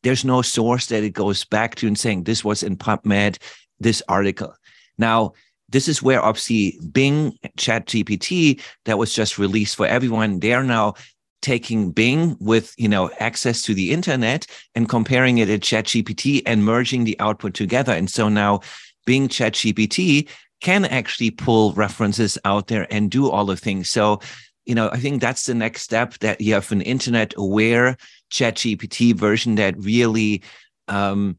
There's 0.03 0.25
no 0.25 0.41
source 0.41 0.87
that 0.87 1.03
it 1.03 1.11
goes 1.11 1.45
back 1.45 1.75
to 1.75 1.87
and 1.87 1.97
saying 1.97 2.23
this 2.23 2.43
was 2.43 2.63
in 2.63 2.77
PubMed, 2.77 3.37
this 3.79 4.01
article. 4.07 4.53
Now, 4.97 5.33
this 5.69 5.87
is 5.87 6.01
where 6.01 6.21
obviously 6.21 6.79
Bing 6.91 7.37
Chat 7.57 7.85
GPT 7.85 8.61
that 8.85 8.97
was 8.97 9.13
just 9.13 9.37
released 9.37 9.75
for 9.75 9.85
everyone, 9.85 10.39
they're 10.39 10.63
now 10.63 10.95
taking 11.41 11.91
Bing 11.91 12.35
with 12.39 12.73
you 12.77 12.89
know 12.89 13.09
access 13.19 13.61
to 13.63 13.73
the 13.73 13.91
internet 13.91 14.45
and 14.75 14.89
comparing 14.89 15.37
it 15.37 15.45
to 15.45 15.59
ChatGPT 15.59 16.41
and 16.45 16.65
merging 16.65 17.03
the 17.03 17.19
output 17.19 17.53
together. 17.53 17.93
And 17.93 18.09
so 18.09 18.29
now 18.29 18.61
Bing 19.05 19.27
ChatGPT 19.27 20.27
can 20.61 20.85
actually 20.85 21.31
pull 21.31 21.73
references 21.73 22.37
out 22.45 22.67
there 22.67 22.87
and 22.91 23.11
do 23.11 23.29
all 23.29 23.45
the 23.45 23.55
things. 23.55 23.89
So, 23.89 24.19
you 24.65 24.75
know, 24.75 24.89
I 24.89 24.97
think 24.97 25.21
that's 25.21 25.45
the 25.45 25.53
next 25.53 25.81
step 25.81 26.15
that 26.19 26.41
you 26.41 26.53
have 26.53 26.71
an 26.71 26.81
internet 26.81 27.33
aware 27.37 27.97
ChatGPT 28.31 29.15
version 29.15 29.55
that 29.55 29.75
really 29.77 30.43
um, 30.87 31.37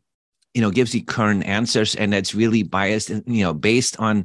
you 0.54 0.60
know 0.60 0.70
gives 0.70 0.94
you 0.94 1.04
current 1.04 1.44
answers 1.44 1.94
and 1.94 2.12
that's 2.12 2.34
really 2.34 2.62
biased 2.62 3.08
you 3.08 3.44
know 3.44 3.54
based 3.54 3.98
on 4.00 4.24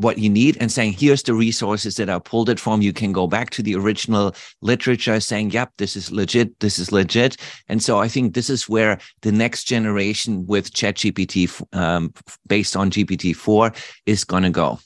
what 0.00 0.18
you 0.18 0.30
need 0.30 0.56
and 0.60 0.72
saying, 0.72 0.94
here's 0.94 1.22
the 1.22 1.34
resources 1.34 1.96
that 1.96 2.08
I 2.08 2.18
pulled 2.18 2.48
it 2.48 2.58
from. 2.58 2.80
You 2.80 2.92
can 2.92 3.12
go 3.12 3.26
back 3.26 3.50
to 3.50 3.62
the 3.62 3.74
original 3.74 4.34
literature 4.62 5.20
saying, 5.20 5.50
yep, 5.50 5.72
this 5.76 5.94
is 5.94 6.10
legit. 6.10 6.58
This 6.60 6.78
is 6.78 6.90
legit. 6.90 7.36
And 7.68 7.82
so 7.82 7.98
I 7.98 8.08
think 8.08 8.34
this 8.34 8.48
is 8.48 8.68
where 8.68 8.98
the 9.22 9.32
next 9.32 9.64
generation 9.64 10.46
with 10.46 10.72
ChatGPT 10.72 11.62
um, 11.76 12.12
based 12.46 12.76
on 12.76 12.90
GPT-4 12.90 13.76
is 14.06 14.24
going 14.24 14.44
to 14.44 14.50
go. 14.50 14.78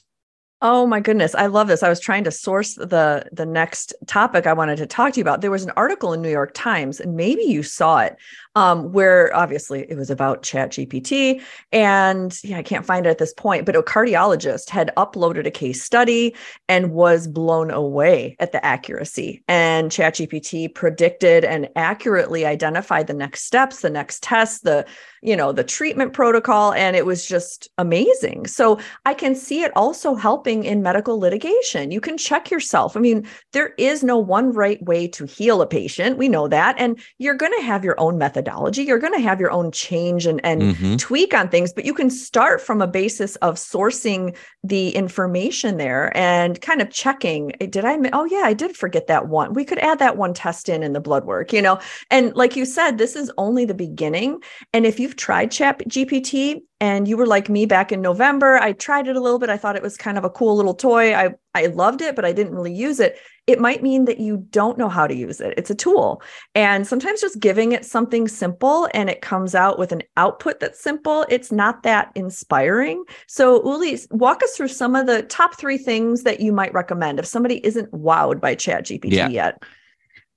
Oh 0.61 0.87
my 0.87 0.99
goodness, 0.99 1.35
I 1.35 1.45
love 1.47 1.67
this. 1.67 1.83
I 1.83 1.89
was 1.89 1.99
trying 1.99 2.23
to 2.23 2.31
source 2.31 2.75
the 2.75 3.27
the 3.31 3.45
next 3.45 3.93
topic 4.07 4.47
I 4.47 4.53
wanted 4.53 4.77
to 4.77 4.87
talk 4.87 5.13
to 5.13 5.19
you 5.19 5.21
about. 5.21 5.41
There 5.41 5.51
was 5.51 5.65
an 5.65 5.71
article 5.75 6.13
in 6.13 6.21
New 6.21 6.31
York 6.31 6.53
Times, 6.55 6.99
and 6.99 7.15
maybe 7.15 7.43
you 7.43 7.61
saw 7.61 7.99
it, 7.99 8.15
um, 8.55 8.91
where 8.91 9.35
obviously 9.35 9.85
it 9.89 9.97
was 9.97 10.09
about 10.09 10.43
Chat 10.43 10.71
GPT, 10.71 11.41
and 11.71 12.37
yeah, 12.43 12.57
I 12.57 12.63
can't 12.63 12.85
find 12.85 13.05
it 13.05 13.09
at 13.09 13.17
this 13.17 13.33
point, 13.33 13.65
but 13.65 13.75
a 13.75 13.81
cardiologist 13.81 14.69
had 14.69 14.91
uploaded 14.97 15.45
a 15.45 15.51
case 15.51 15.83
study 15.83 16.33
and 16.69 16.91
was 16.91 17.27
blown 17.27 17.71
away 17.71 18.35
at 18.39 18.51
the 18.51 18.65
accuracy. 18.65 19.43
And 19.47 19.91
Chat 19.91 20.15
GPT 20.15 20.73
predicted 20.73 21.43
and 21.43 21.69
accurately 21.75 22.45
identified 22.45 23.07
the 23.07 23.13
next 23.13 23.43
steps, 23.43 23.81
the 23.81 23.89
next 23.89 24.23
tests, 24.23 24.61
the 24.61 24.85
you 25.21 25.35
know 25.35 25.51
the 25.51 25.63
treatment 25.63 26.13
protocol, 26.13 26.73
and 26.73 26.95
it 26.95 27.05
was 27.05 27.25
just 27.25 27.69
amazing. 27.77 28.47
So 28.47 28.79
I 29.05 29.13
can 29.13 29.35
see 29.35 29.63
it 29.63 29.71
also 29.75 30.15
helping 30.15 30.63
in 30.63 30.81
medical 30.81 31.19
litigation. 31.19 31.91
You 31.91 31.99
can 31.99 32.17
check 32.17 32.51
yourself. 32.51 32.95
I 32.95 32.99
mean, 32.99 33.27
there 33.51 33.73
is 33.77 34.03
no 34.03 34.17
one 34.17 34.51
right 34.51 34.81
way 34.83 35.07
to 35.09 35.25
heal 35.25 35.61
a 35.61 35.67
patient. 35.67 36.17
We 36.17 36.29
know 36.29 36.47
that. 36.47 36.75
And 36.77 36.99
you're 37.17 37.35
going 37.35 37.53
to 37.57 37.65
have 37.65 37.83
your 37.83 37.99
own 37.99 38.17
methodology. 38.17 38.44
You're 38.77 38.99
going 38.99 39.13
to 39.13 39.19
have 39.19 39.39
your 39.39 39.51
own 39.51 39.71
change 39.71 40.25
and, 40.25 40.39
and 40.45 40.61
mm-hmm. 40.61 40.95
tweak 40.97 41.33
on 41.33 41.49
things, 41.49 41.73
but 41.73 41.85
you 41.85 41.93
can 41.93 42.09
start 42.09 42.61
from 42.61 42.81
a 42.81 42.87
basis 42.87 43.35
of 43.37 43.55
sourcing 43.55 44.35
the 44.63 44.89
information 44.89 45.77
there 45.77 46.15
and 46.15 46.59
kind 46.61 46.81
of 46.81 46.89
checking. 46.89 47.49
Did 47.59 47.85
I? 47.85 47.97
Oh, 48.13 48.25
yeah, 48.25 48.43
I 48.43 48.53
did 48.53 48.75
forget 48.75 49.07
that 49.07 49.27
one. 49.27 49.53
We 49.53 49.65
could 49.65 49.79
add 49.79 49.99
that 49.99 50.17
one 50.17 50.33
test 50.33 50.69
in 50.69 50.83
in 50.83 50.93
the 50.93 50.99
blood 50.99 51.25
work, 51.25 51.51
you 51.51 51.61
know? 51.61 51.79
And 52.09 52.35
like 52.35 52.55
you 52.55 52.65
said, 52.65 52.97
this 52.97 53.15
is 53.15 53.31
only 53.37 53.65
the 53.65 53.73
beginning. 53.73 54.41
And 54.73 54.85
if 54.85 54.99
you've 54.99 55.15
tried 55.15 55.51
Chat 55.51 55.79
GPT, 55.87 56.61
and 56.81 57.07
you 57.07 57.15
were 57.15 57.25
like 57.25 57.49
me 57.49 57.65
back 57.65 57.91
in 57.91 58.01
November. 58.01 58.57
I 58.57 58.73
tried 58.73 59.07
it 59.07 59.15
a 59.15 59.21
little 59.21 59.39
bit. 59.39 59.49
I 59.49 59.57
thought 59.57 59.77
it 59.77 59.81
was 59.81 59.95
kind 59.95 60.17
of 60.17 60.25
a 60.25 60.29
cool 60.29 60.55
little 60.55 60.73
toy. 60.73 61.15
I 61.15 61.33
I 61.53 61.67
loved 61.67 62.01
it, 62.01 62.15
but 62.15 62.25
I 62.25 62.33
didn't 62.33 62.53
really 62.53 62.73
use 62.73 62.99
it. 62.99 63.17
It 63.47 63.61
might 63.61 63.81
mean 63.81 64.05
that 64.05 64.19
you 64.19 64.45
don't 64.49 64.77
know 64.77 64.89
how 64.89 65.07
to 65.07 65.15
use 65.15 65.39
it. 65.39 65.53
It's 65.55 65.69
a 65.69 65.75
tool. 65.75 66.21
And 66.53 66.85
sometimes 66.85 67.21
just 67.21 67.39
giving 67.39 67.71
it 67.71 67.85
something 67.85 68.27
simple 68.27 68.89
and 68.93 69.09
it 69.09 69.21
comes 69.21 69.55
out 69.55 69.79
with 69.79 69.93
an 69.93 70.01
output 70.17 70.59
that's 70.59 70.81
simple, 70.81 71.25
it's 71.29 71.51
not 71.51 71.83
that 71.83 72.11
inspiring. 72.15 73.05
So, 73.27 73.63
Uli, 73.63 73.97
walk 74.11 74.43
us 74.43 74.57
through 74.57 74.67
some 74.67 74.95
of 74.95 75.05
the 75.05 75.23
top 75.23 75.57
3 75.57 75.77
things 75.77 76.23
that 76.23 76.41
you 76.41 76.51
might 76.51 76.73
recommend 76.73 77.19
if 77.19 77.25
somebody 77.25 77.65
isn't 77.65 77.91
wowed 77.91 78.41
by 78.41 78.55
ChatGPT 78.55 79.11
yeah. 79.11 79.29
yet. 79.29 79.63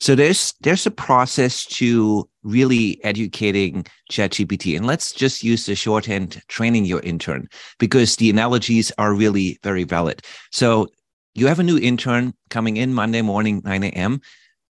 So 0.01 0.15
there's 0.15 0.55
there's 0.61 0.87
a 0.87 0.91
process 0.91 1.65
to 1.67 2.29
really 2.43 3.03
educating 3.05 3.85
ChatGPT, 4.11 4.77
and 4.77 4.87
let's 4.87 5.13
just 5.13 5.43
use 5.43 5.67
the 5.67 5.75
shorthand 5.75 6.41
training 6.49 6.85
your 6.85 7.01
intern 7.01 7.49
because 7.79 8.17
the 8.17 8.31
analogies 8.31 8.93
are 8.99 9.13
really 9.13 9.59
very 9.63 9.85
valid. 9.85 10.23
So 10.53 10.87
you 11.35 11.47
have 11.49 11.59
a 11.59 11.65
new 11.65 11.79
intern 11.79 12.33
coming 12.51 12.77
in 12.77 12.95
Monday 12.95 13.23
morning, 13.23 13.61
9 13.65 13.85
a.m. 13.85 14.21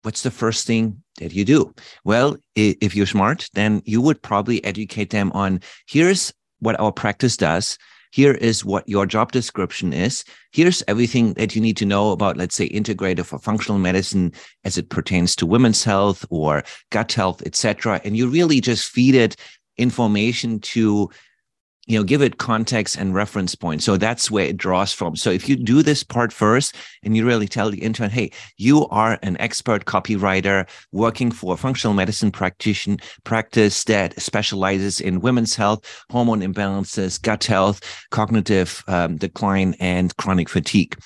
What's 0.01 0.23
the 0.23 0.31
first 0.31 0.65
thing 0.65 1.03
that 1.19 1.33
you 1.33 1.45
do? 1.45 1.73
Well, 2.03 2.37
if 2.55 2.95
you're 2.95 3.05
smart, 3.05 3.47
then 3.53 3.83
you 3.85 4.01
would 4.01 4.21
probably 4.21 4.63
educate 4.63 5.11
them 5.11 5.31
on 5.33 5.61
here's 5.87 6.33
what 6.59 6.79
our 6.79 6.91
practice 6.91 7.37
does 7.37 7.77
here 8.11 8.33
is 8.33 8.63
what 8.63 8.87
your 8.87 9.05
job 9.05 9.31
description 9.31 9.93
is. 9.93 10.23
Here's 10.51 10.83
everything 10.87 11.33
that 11.33 11.55
you 11.55 11.61
need 11.61 11.77
to 11.77 11.85
know 11.85 12.11
about, 12.11 12.37
let's 12.37 12.55
say, 12.55 12.69
integrative 12.69 13.33
or 13.33 13.39
functional 13.39 13.79
medicine 13.79 14.33
as 14.63 14.77
it 14.77 14.89
pertains 14.89 15.35
to 15.37 15.45
women's 15.45 15.83
health 15.83 16.25
or 16.29 16.63
gut 16.91 17.13
health, 17.13 17.41
etc. 17.45 18.01
And 18.03 18.15
you 18.15 18.27
really 18.27 18.61
just 18.61 18.89
feed 18.89 19.15
it 19.15 19.35
information 19.77 20.59
to 20.59 21.09
you 21.87 21.97
know 21.97 22.03
give 22.03 22.21
it 22.21 22.37
context 22.37 22.95
and 22.95 23.13
reference 23.13 23.55
point. 23.55 23.81
So 23.81 23.97
that's 23.97 24.29
where 24.29 24.45
it 24.45 24.57
draws 24.57 24.93
from. 24.93 25.15
So 25.15 25.31
if 25.31 25.49
you 25.49 25.55
do 25.55 25.81
this 25.81 26.03
part 26.03 26.31
first 26.31 26.75
and 27.03 27.15
you 27.15 27.25
really 27.25 27.47
tell 27.47 27.71
the 27.71 27.81
intern 27.81 28.09
hey 28.09 28.31
you 28.57 28.87
are 28.89 29.17
an 29.23 29.37
expert 29.39 29.85
copywriter 29.85 30.67
working 30.91 31.31
for 31.31 31.53
a 31.53 31.57
functional 31.57 31.93
medicine 31.93 32.31
practitioner 32.31 32.97
practice 33.23 33.83
that 33.85 34.19
specializes 34.21 35.01
in 35.01 35.21
women's 35.21 35.55
health 35.55 35.83
hormone 36.09 36.41
imbalances 36.41 37.21
gut 37.21 37.43
health 37.43 37.81
cognitive 38.11 38.83
um, 38.87 39.17
decline 39.17 39.75
and 39.79 40.15
chronic 40.17 40.49
fatigue. 40.49 40.97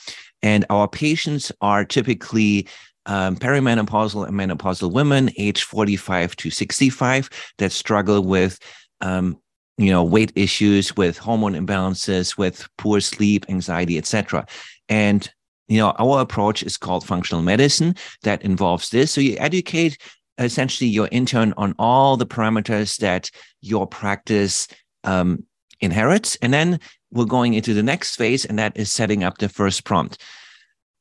And 0.42 0.66
our 0.70 0.88
patients 0.88 1.52
are 1.62 1.86
typically 1.86 2.68
um, 3.06 3.36
perimenopausal 3.36 4.28
and 4.28 4.38
menopausal 4.38 4.92
women 4.92 5.32
age 5.38 5.64
45 5.64 6.36
to 6.38 6.50
65 6.50 7.30
that 7.58 7.72
struggle 7.72 8.22
with 8.24 8.60
um, 9.02 9.38
you 9.78 9.92
know 9.92 10.04
weight 10.04 10.32
issues 10.36 10.96
with 10.96 11.18
hormone 11.18 11.54
imbalances 11.54 12.38
with 12.38 12.68
poor 12.78 13.00
sleep 13.00 13.46
anxiety 13.50 13.98
etc 13.98 14.46
and 14.90 15.32
you 15.68 15.78
know 15.78 15.94
our 15.98 16.22
approach 16.22 16.64
is 16.64 16.78
called 16.78 17.06
functional 17.06 17.42
medicine 17.42 17.96
that 18.24 18.42
involves 18.44 18.90
this. 18.90 19.12
So 19.12 19.22
you 19.22 19.36
educate 19.40 19.98
essentially 20.38 20.90
your 20.90 21.08
intern 21.12 21.54
on 21.58 21.76
all 21.80 22.18
the 22.18 22.26
parameters 22.26 22.98
that 22.98 23.32
your 23.62 23.88
practice 23.88 24.68
um, 25.04 25.46
inherits. 25.80 26.38
And 26.42 26.54
then 26.54 26.80
we're 27.12 27.26
going 27.26 27.54
into 27.54 27.74
the 27.74 27.84
next 27.84 28.16
phase 28.18 28.46
and 28.46 28.60
that 28.60 28.76
is 28.78 28.92
setting 28.92 29.24
up 29.24 29.38
the 29.38 29.50
first 29.50 29.86
prompt. 29.86 30.22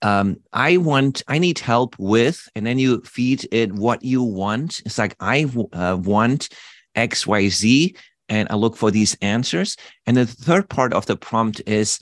Um, 0.02 0.36
I 0.52 0.76
want, 0.76 1.22
I 1.28 1.38
need 1.38 1.58
help 1.58 1.96
with, 1.98 2.46
and 2.54 2.66
then 2.66 2.78
you 2.78 3.00
feed 3.02 3.48
it 3.50 3.72
what 3.72 4.04
you 4.04 4.22
want. 4.22 4.82
It's 4.84 4.98
like, 4.98 5.16
I 5.18 5.50
uh, 5.72 5.98
want 6.00 6.50
X, 6.94 7.26
Y, 7.26 7.48
Z 7.48 7.96
and 8.28 8.48
I 8.50 8.54
look 8.54 8.76
for 8.76 8.90
these 8.90 9.16
answers. 9.20 9.76
And 10.06 10.16
the 10.16 10.26
third 10.26 10.68
part 10.68 10.92
of 10.92 11.06
the 11.06 11.16
prompt 11.16 11.60
is 11.66 12.00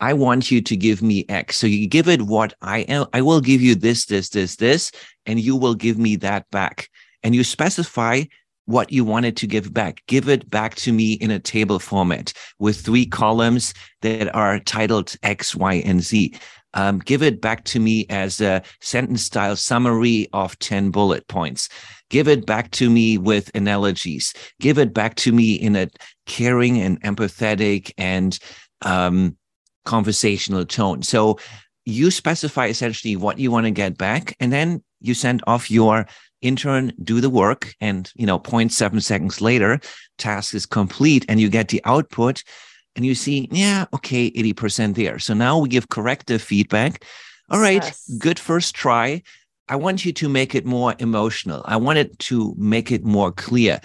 I 0.00 0.14
want 0.14 0.50
you 0.50 0.62
to 0.62 0.76
give 0.76 1.02
me 1.02 1.26
X. 1.28 1.58
So 1.58 1.66
you 1.66 1.86
give 1.86 2.08
it 2.08 2.22
what 2.22 2.54
I 2.62 2.80
am. 2.80 3.06
I 3.12 3.20
will 3.20 3.40
give 3.40 3.60
you 3.60 3.74
this, 3.74 4.06
this, 4.06 4.30
this, 4.30 4.56
this, 4.56 4.90
and 5.26 5.38
you 5.38 5.56
will 5.56 5.74
give 5.74 5.98
me 5.98 6.16
that 6.16 6.50
back. 6.50 6.88
And 7.22 7.34
you 7.34 7.44
specify 7.44 8.24
what 8.64 8.92
you 8.92 9.04
wanted 9.04 9.36
to 9.36 9.46
give 9.46 9.74
back. 9.74 10.02
Give 10.06 10.28
it 10.28 10.48
back 10.48 10.74
to 10.76 10.92
me 10.92 11.14
in 11.14 11.30
a 11.30 11.38
table 11.38 11.78
format 11.78 12.32
with 12.58 12.80
three 12.80 13.04
columns 13.04 13.74
that 14.02 14.34
are 14.34 14.58
titled 14.60 15.14
X, 15.22 15.54
Y, 15.54 15.82
and 15.84 16.00
Z. 16.00 16.34
Um, 16.74 17.00
give 17.00 17.22
it 17.22 17.40
back 17.40 17.64
to 17.64 17.80
me 17.80 18.06
as 18.08 18.40
a 18.40 18.62
sentence 18.80 19.24
style 19.24 19.56
summary 19.56 20.28
of 20.32 20.58
10 20.60 20.90
bullet 20.90 21.26
points. 21.26 21.68
Give 22.10 22.28
it 22.28 22.44
back 22.44 22.70
to 22.72 22.90
me 22.90 23.18
with 23.18 23.50
analogies. 23.54 24.34
Give 24.60 24.78
it 24.78 24.92
back 24.92 25.14
to 25.16 25.32
me 25.32 25.54
in 25.54 25.76
a 25.76 25.88
caring 26.26 26.78
and 26.80 27.00
empathetic 27.02 27.92
and 27.96 28.38
um, 28.82 29.36
conversational 29.84 30.66
tone. 30.66 31.02
So 31.02 31.38
you 31.86 32.10
specify 32.10 32.66
essentially 32.66 33.16
what 33.16 33.38
you 33.38 33.50
want 33.50 33.66
to 33.66 33.70
get 33.70 33.96
back, 33.96 34.36
and 34.38 34.52
then 34.52 34.82
you 35.00 35.14
send 35.14 35.42
off 35.46 35.70
your 35.70 36.06
intern 36.42 36.92
do 37.02 37.20
the 37.20 37.30
work 37.30 37.74
and 37.80 38.10
you 38.14 38.26
know 38.26 38.38
0.7 38.38 39.02
seconds 39.02 39.40
later 39.40 39.78
task 40.16 40.54
is 40.54 40.64
complete 40.64 41.24
and 41.28 41.38
you 41.38 41.48
get 41.48 41.68
the 41.68 41.82
output 41.84 42.42
and 42.96 43.04
you 43.04 43.14
see 43.14 43.48
yeah 43.52 43.84
okay 43.92 44.30
80% 44.30 44.94
there 44.94 45.18
so 45.18 45.34
now 45.34 45.58
we 45.58 45.68
give 45.68 45.88
corrective 45.90 46.40
feedback 46.40 47.04
all 47.50 47.60
right 47.60 47.82
yes. 47.82 48.10
good 48.18 48.38
first 48.38 48.74
try 48.74 49.22
i 49.70 49.76
want 49.76 50.04
you 50.04 50.12
to 50.12 50.28
make 50.28 50.54
it 50.54 50.66
more 50.66 50.94
emotional 50.98 51.62
i 51.64 51.76
want 51.76 51.98
it 51.98 52.18
to 52.18 52.54
make 52.58 52.92
it 52.92 53.04
more 53.04 53.32
clear 53.32 53.80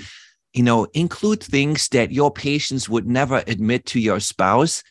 you 0.54 0.64
know 0.64 0.86
include 0.94 1.42
things 1.42 1.88
that 1.90 2.12
your 2.12 2.32
patients 2.32 2.90
would 2.90 3.08
never 3.08 3.44
admit 3.48 3.86
to 3.86 4.00
your 4.00 4.20
spouse 4.20 4.84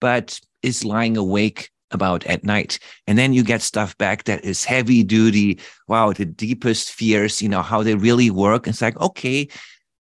but 0.00 0.38
is 0.62 0.84
lying 0.84 1.16
awake 1.16 1.70
about 1.92 2.24
at 2.26 2.44
night. 2.44 2.78
And 3.06 3.18
then 3.18 3.32
you 3.32 3.44
get 3.44 3.62
stuff 3.62 3.96
back 3.98 4.24
that 4.24 4.44
is 4.44 4.64
heavy 4.64 5.02
duty. 5.02 5.60
Wow, 5.88 6.12
the 6.12 6.24
deepest 6.24 6.92
fears, 6.92 7.40
you 7.40 7.48
know, 7.48 7.62
how 7.62 7.82
they 7.82 7.94
really 7.94 8.30
work. 8.30 8.66
It's 8.66 8.82
like, 8.82 8.98
okay, 9.00 9.48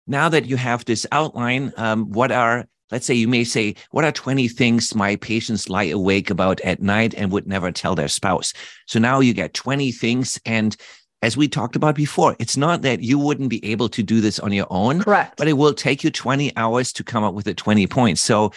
now 0.07 0.29
that 0.29 0.47
you 0.47 0.57
have 0.57 0.85
this 0.85 1.07
outline, 1.13 1.73
um, 1.77 2.11
what 2.11 2.33
are, 2.33 2.67
let's 2.91 3.07
say 3.07 3.15
you 3.15 3.29
may 3.29 3.45
say, 3.45 3.75
what 3.91 4.05
are 4.05 4.13
20 4.13 4.49
things 4.49 4.95
my 4.95 5.17
patients 5.17 5.69
lie 5.69 5.85
awake 5.85 6.31
about 6.31 6.61
at 6.63 6.83
night 6.83 7.15
and 7.15 7.31
would 7.33 7.47
never 7.47 7.73
tell 7.73 7.95
their 7.95 8.09
spouse? 8.09 8.53
So 8.87 8.99
now 8.99 9.21
you 9.21 9.33
get 9.33 9.55
20 9.55 9.93
things. 9.93 10.41
And 10.45 10.77
as 11.23 11.37
we 11.37 11.49
talked 11.49 11.77
about 11.77 11.95
before, 11.95 12.37
it's 12.39 12.57
not 12.57 12.83
that 12.83 13.01
you 13.01 13.19
wouldn't 13.19 13.51
be 13.51 13.65
able 13.65 13.89
to 13.91 14.03
do 14.03 14.21
this 14.21 14.39
on 14.39 14.53
your 14.53 14.67
own. 14.71 15.03
Correct. 15.03 15.37
But 15.37 15.49
it 15.49 15.55
will 15.55 15.75
take 15.75 16.03
you 16.03 16.11
20 16.11 16.57
hours 16.57 16.93
to 16.95 17.05
come 17.05 17.25
up 17.25 17.35
with 17.35 17.45
the 17.45 17.55
20 17.55 17.87
points. 17.87 18.21
So 18.23 18.53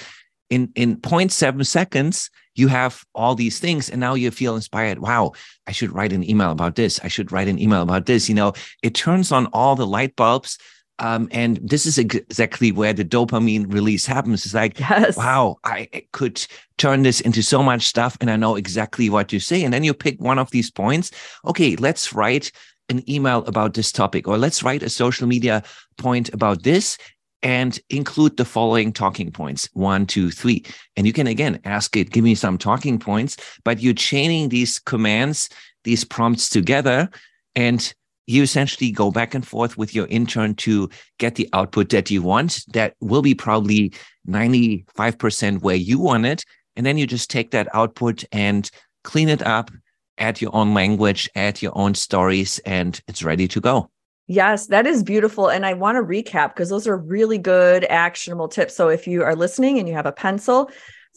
in 0.50 0.72
in 0.75 0.98
0.7 0.98 1.66
seconds 1.66 2.30
you 2.56 2.68
have 2.68 3.04
all 3.16 3.34
these 3.34 3.60
things 3.60 3.90
and 3.90 4.00
now 4.00 4.13
you 4.13 4.30
feel 4.30 4.56
inspired 4.56 5.00
wow 5.00 5.32
i 5.68 5.72
should 5.72 5.92
write 5.94 6.13
an 6.13 6.30
email 6.30 6.52
about 6.52 6.75
this 6.75 7.00
i 7.04 7.08
should 7.08 7.32
write 7.32 7.48
an 7.48 7.60
email 7.60 7.82
about 7.82 8.06
this 8.06 8.30
you 8.30 8.36
know 8.36 8.54
it 8.84 8.94
turns 8.94 9.32
on 9.32 9.48
all 9.48 9.75
the 9.75 9.88
light 9.88 10.16
bulbs 10.16 10.58
um, 11.00 11.28
and 11.32 11.58
this 11.58 11.86
is 11.86 11.98
exactly 11.98 12.72
where 12.72 12.94
the 12.94 13.06
dopamine 13.06 13.72
release 13.72 14.06
happens 14.06 14.46
it's 14.46 14.54
like 14.54 14.80
yes. 14.80 15.18
wow 15.18 15.58
i 15.64 15.88
could 16.12 16.46
turn 16.78 17.04
this 17.04 17.22
into 17.22 17.42
so 17.42 17.64
much 17.64 17.86
stuff 17.86 18.18
and 18.22 18.30
i 18.30 18.36
know 18.36 18.56
exactly 18.56 19.10
what 19.10 19.28
to 19.28 19.40
say 19.40 19.64
and 19.64 19.74
then 19.74 19.84
you 19.84 19.94
pick 19.94 20.20
one 20.22 20.40
of 20.40 20.52
these 20.52 20.70
points 20.72 21.12
okay 21.46 21.76
let's 21.78 22.14
write 22.14 22.52
an 22.90 23.10
email 23.10 23.44
about 23.46 23.74
this 23.74 23.92
topic 23.92 24.28
or 24.28 24.38
let's 24.38 24.64
write 24.64 24.84
a 24.84 24.90
social 24.90 25.28
media 25.28 25.64
point 25.98 26.34
about 26.34 26.64
this 26.64 26.98
and 27.44 27.80
include 27.90 28.38
the 28.38 28.46
following 28.46 28.92
talking 28.92 29.30
points 29.30 29.70
one, 29.74 30.08
two, 30.08 30.32
three. 30.32 30.64
And 30.96 31.06
you 31.06 31.14
can 31.14 31.28
again 31.28 31.60
ask 31.66 31.96
it, 31.98 32.12
give 32.12 32.24
me 32.24 32.36
some 32.36 32.58
talking 32.58 32.98
points, 32.98 33.38
but 33.64 33.82
you're 33.82 33.94
chaining 33.94 34.50
these 34.50 34.80
commands, 34.80 35.50
these 35.84 36.06
prompts 36.06 36.50
together, 36.50 37.10
and 37.56 37.94
you 38.25 38.44
essentially 38.44 38.92
go 38.92 39.12
back 39.12 39.34
and 39.34 39.46
forth 39.46 39.77
with 39.77 39.94
your 39.94 40.08
intern 40.08 40.56
to 40.56 40.89
get 41.18 41.36
the 41.36 41.50
output 41.53 41.89
that 41.89 42.10
you 42.10 42.22
want. 42.22 42.63
That 42.74 42.96
will 43.00 43.22
be 43.22 43.36
probably 43.36 43.94
95% 44.27 45.62
where 45.62 45.75
you 45.75 46.00
want 46.00 46.25
it. 46.25 46.44
And 46.75 46.86
then 46.86 46.98
you 46.98 47.05
just 47.05 47.29
take 47.29 47.51
that 47.51 47.68
output 47.74 48.24
and 48.31 48.70
clean 49.03 49.29
it 49.29 49.42
up, 49.42 49.72
add 50.18 50.42
your 50.42 50.55
own 50.55 50.74
language, 50.74 51.29
add 51.36 51.62
your 51.62 51.77
own 51.77 51.96
stories, 51.96 52.59
and 52.59 53.00
it's 53.07 53.24
ready 53.24 53.48
to 53.50 53.59
go. 53.59 53.90
Yes, 54.27 54.68
that 54.68 54.88
is 54.88 55.03
beautiful. 55.03 55.50
And 55.50 55.66
I 55.66 55.74
want 55.74 55.98
to 55.98 56.01
recap 56.01 56.55
because 56.55 56.70
those 56.70 56.88
are 56.88 56.98
really 56.98 57.38
good, 57.38 57.83
actionable 57.90 58.48
tips. 58.48 58.75
So 58.75 58.88
if 58.88 59.05
you 59.05 59.22
are 59.24 59.36
listening 59.36 59.79
and 59.79 59.88
you 59.88 59.94
have 59.96 60.05
a 60.05 60.14
pencil, 60.14 60.72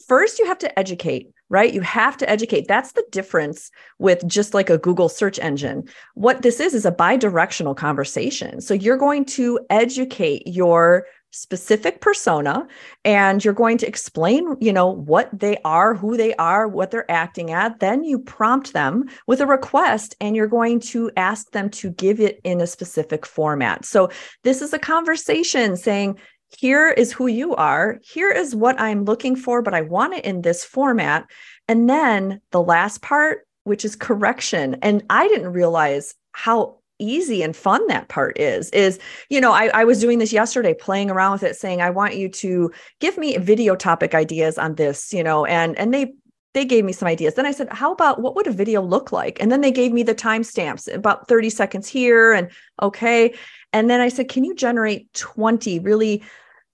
first 0.07 0.39
you 0.39 0.45
have 0.45 0.57
to 0.59 0.77
educate, 0.77 1.29
right? 1.49 1.73
You 1.73 1.81
have 1.81 2.17
to 2.17 2.29
educate. 2.29 2.67
That's 2.67 2.91
the 2.93 3.05
difference 3.11 3.71
with 3.99 4.25
just 4.27 4.53
like 4.53 4.69
a 4.69 4.77
Google 4.77 5.09
search 5.09 5.39
engine. 5.39 5.87
What 6.15 6.41
this 6.41 6.59
is, 6.59 6.73
is 6.73 6.85
a 6.85 6.91
bi 6.91 7.17
directional 7.17 7.75
conversation. 7.75 8.61
So 8.61 8.73
you're 8.73 8.97
going 8.97 9.25
to 9.25 9.59
educate 9.69 10.43
your 10.45 11.05
specific 11.31 12.01
persona 12.01 12.65
and 13.03 13.43
you're 13.43 13.53
going 13.53 13.77
to 13.77 13.87
explain 13.87 14.55
you 14.61 14.71
know 14.71 14.87
what 14.87 15.29
they 15.37 15.57
are 15.65 15.93
who 15.93 16.15
they 16.15 16.33
are 16.35 16.67
what 16.69 16.89
they're 16.89 17.09
acting 17.11 17.51
at 17.51 17.79
then 17.79 18.03
you 18.03 18.17
prompt 18.17 18.71
them 18.71 19.03
with 19.27 19.41
a 19.41 19.45
request 19.45 20.15
and 20.21 20.37
you're 20.37 20.47
going 20.47 20.79
to 20.79 21.11
ask 21.17 21.51
them 21.51 21.69
to 21.69 21.91
give 21.91 22.21
it 22.21 22.39
in 22.45 22.61
a 22.61 22.65
specific 22.65 23.25
format 23.25 23.83
so 23.83 24.09
this 24.43 24.61
is 24.61 24.73
a 24.73 24.79
conversation 24.79 25.75
saying 25.75 26.17
here 26.57 26.89
is 26.89 27.11
who 27.11 27.27
you 27.27 27.55
are. 27.55 27.99
Here 28.03 28.31
is 28.31 28.55
what 28.55 28.79
i'm 28.79 29.05
looking 29.05 29.35
for 29.35 29.61
but 29.61 29.73
i 29.73 29.81
want 29.81 30.13
it 30.13 30.25
in 30.25 30.41
this 30.41 30.63
format. 30.63 31.27
And 31.67 31.89
then 31.89 32.41
the 32.51 32.61
last 32.61 33.01
part 33.01 33.47
which 33.63 33.83
is 33.83 33.95
correction. 33.95 34.75
And 34.81 35.03
i 35.09 35.27
didn't 35.27 35.53
realize 35.53 36.15
how 36.31 36.77
easy 36.99 37.43
and 37.43 37.55
fun 37.55 37.85
that 37.87 38.07
part 38.07 38.39
is 38.39 38.71
is 38.71 38.97
you 39.29 39.39
know 39.39 39.51
I, 39.51 39.67
I 39.67 39.83
was 39.83 39.99
doing 39.99 40.17
this 40.17 40.33
yesterday 40.33 40.73
playing 40.73 41.11
around 41.11 41.33
with 41.33 41.43
it 41.43 41.55
saying 41.55 41.79
i 41.79 41.91
want 41.91 42.15
you 42.15 42.27
to 42.27 42.71
give 42.99 43.19
me 43.19 43.37
video 43.37 43.75
topic 43.75 44.15
ideas 44.15 44.57
on 44.57 44.73
this 44.73 45.13
you 45.13 45.23
know 45.23 45.45
and 45.45 45.77
and 45.77 45.93
they 45.93 46.15
they 46.57 46.65
gave 46.65 46.85
me 46.85 46.91
some 46.91 47.07
ideas. 47.07 47.35
Then 47.35 47.45
i 47.45 47.51
said 47.51 47.71
how 47.71 47.91
about 47.91 48.19
what 48.19 48.35
would 48.35 48.47
a 48.47 48.51
video 48.51 48.81
look 48.81 49.11
like? 49.11 49.39
And 49.39 49.51
then 49.51 49.61
they 49.61 49.71
gave 49.71 49.93
me 49.93 50.01
the 50.01 50.15
timestamps 50.15 50.91
about 50.91 51.27
30 51.27 51.51
seconds 51.51 51.87
here 51.87 52.33
and 52.33 52.49
okay 52.81 53.35
and 53.73 53.89
then 53.89 54.01
i 54.01 54.09
said 54.09 54.29
can 54.29 54.43
you 54.43 54.55
generate 54.55 55.11
20 55.13 55.79
really 55.79 56.23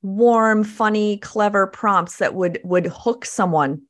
warm 0.02 0.64
funny 0.64 1.18
clever 1.18 1.68
prompts 1.68 2.18
that 2.18 2.36
would 2.36 2.60
would 2.64 2.88
hook 2.88 3.26
someone 3.26 3.82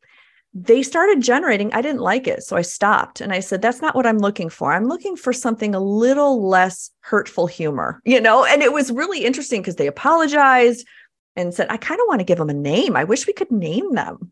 they 0.54 0.84
started 0.84 1.22
generating. 1.22 1.74
I 1.74 1.82
didn't 1.82 2.02
like 2.02 2.28
it. 2.28 2.44
So 2.44 2.56
I 2.56 2.62
stopped 2.62 3.22
and 3.22 3.34
I 3.34 3.40
said, 3.40 3.62
that's 3.62 3.82
not 3.82 3.96
what 3.96 4.06
I'm 4.06 4.20
looking 4.20 4.50
for. 4.50 4.72
I'm 4.72 4.88
looking 4.88 5.16
for 5.16 5.34
something 5.34 5.74
a 5.74 5.80
little 5.80 6.48
less 6.48 6.92
hurtful 7.00 7.48
humor, 7.48 8.00
you 8.06 8.22
know? 8.22 8.46
And 8.46 8.62
it 8.62 8.72
was 8.72 8.92
really 8.92 9.26
interesting 9.26 9.62
because 9.62 9.78
they 9.78 9.88
apologized 9.88 10.88
and 11.36 11.54
said, 11.54 11.68
I 11.70 11.78
kind 11.78 12.00
of 12.00 12.06
want 12.08 12.20
to 12.20 12.26
give 12.26 12.38
them 12.38 12.52
a 12.52 12.54
name. 12.54 12.96
I 12.96 13.04
wish 13.04 13.26
we 13.26 13.34
could 13.34 13.52
name 13.52 13.96
them. 13.96 14.32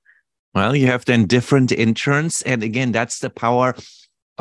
Well, 0.53 0.75
you 0.75 0.86
have 0.88 1.05
then 1.05 1.25
different 1.25 1.71
interns. 1.71 2.41
And 2.43 2.62
again, 2.62 2.91
that's 2.91 3.19
the 3.19 3.29
power 3.29 3.73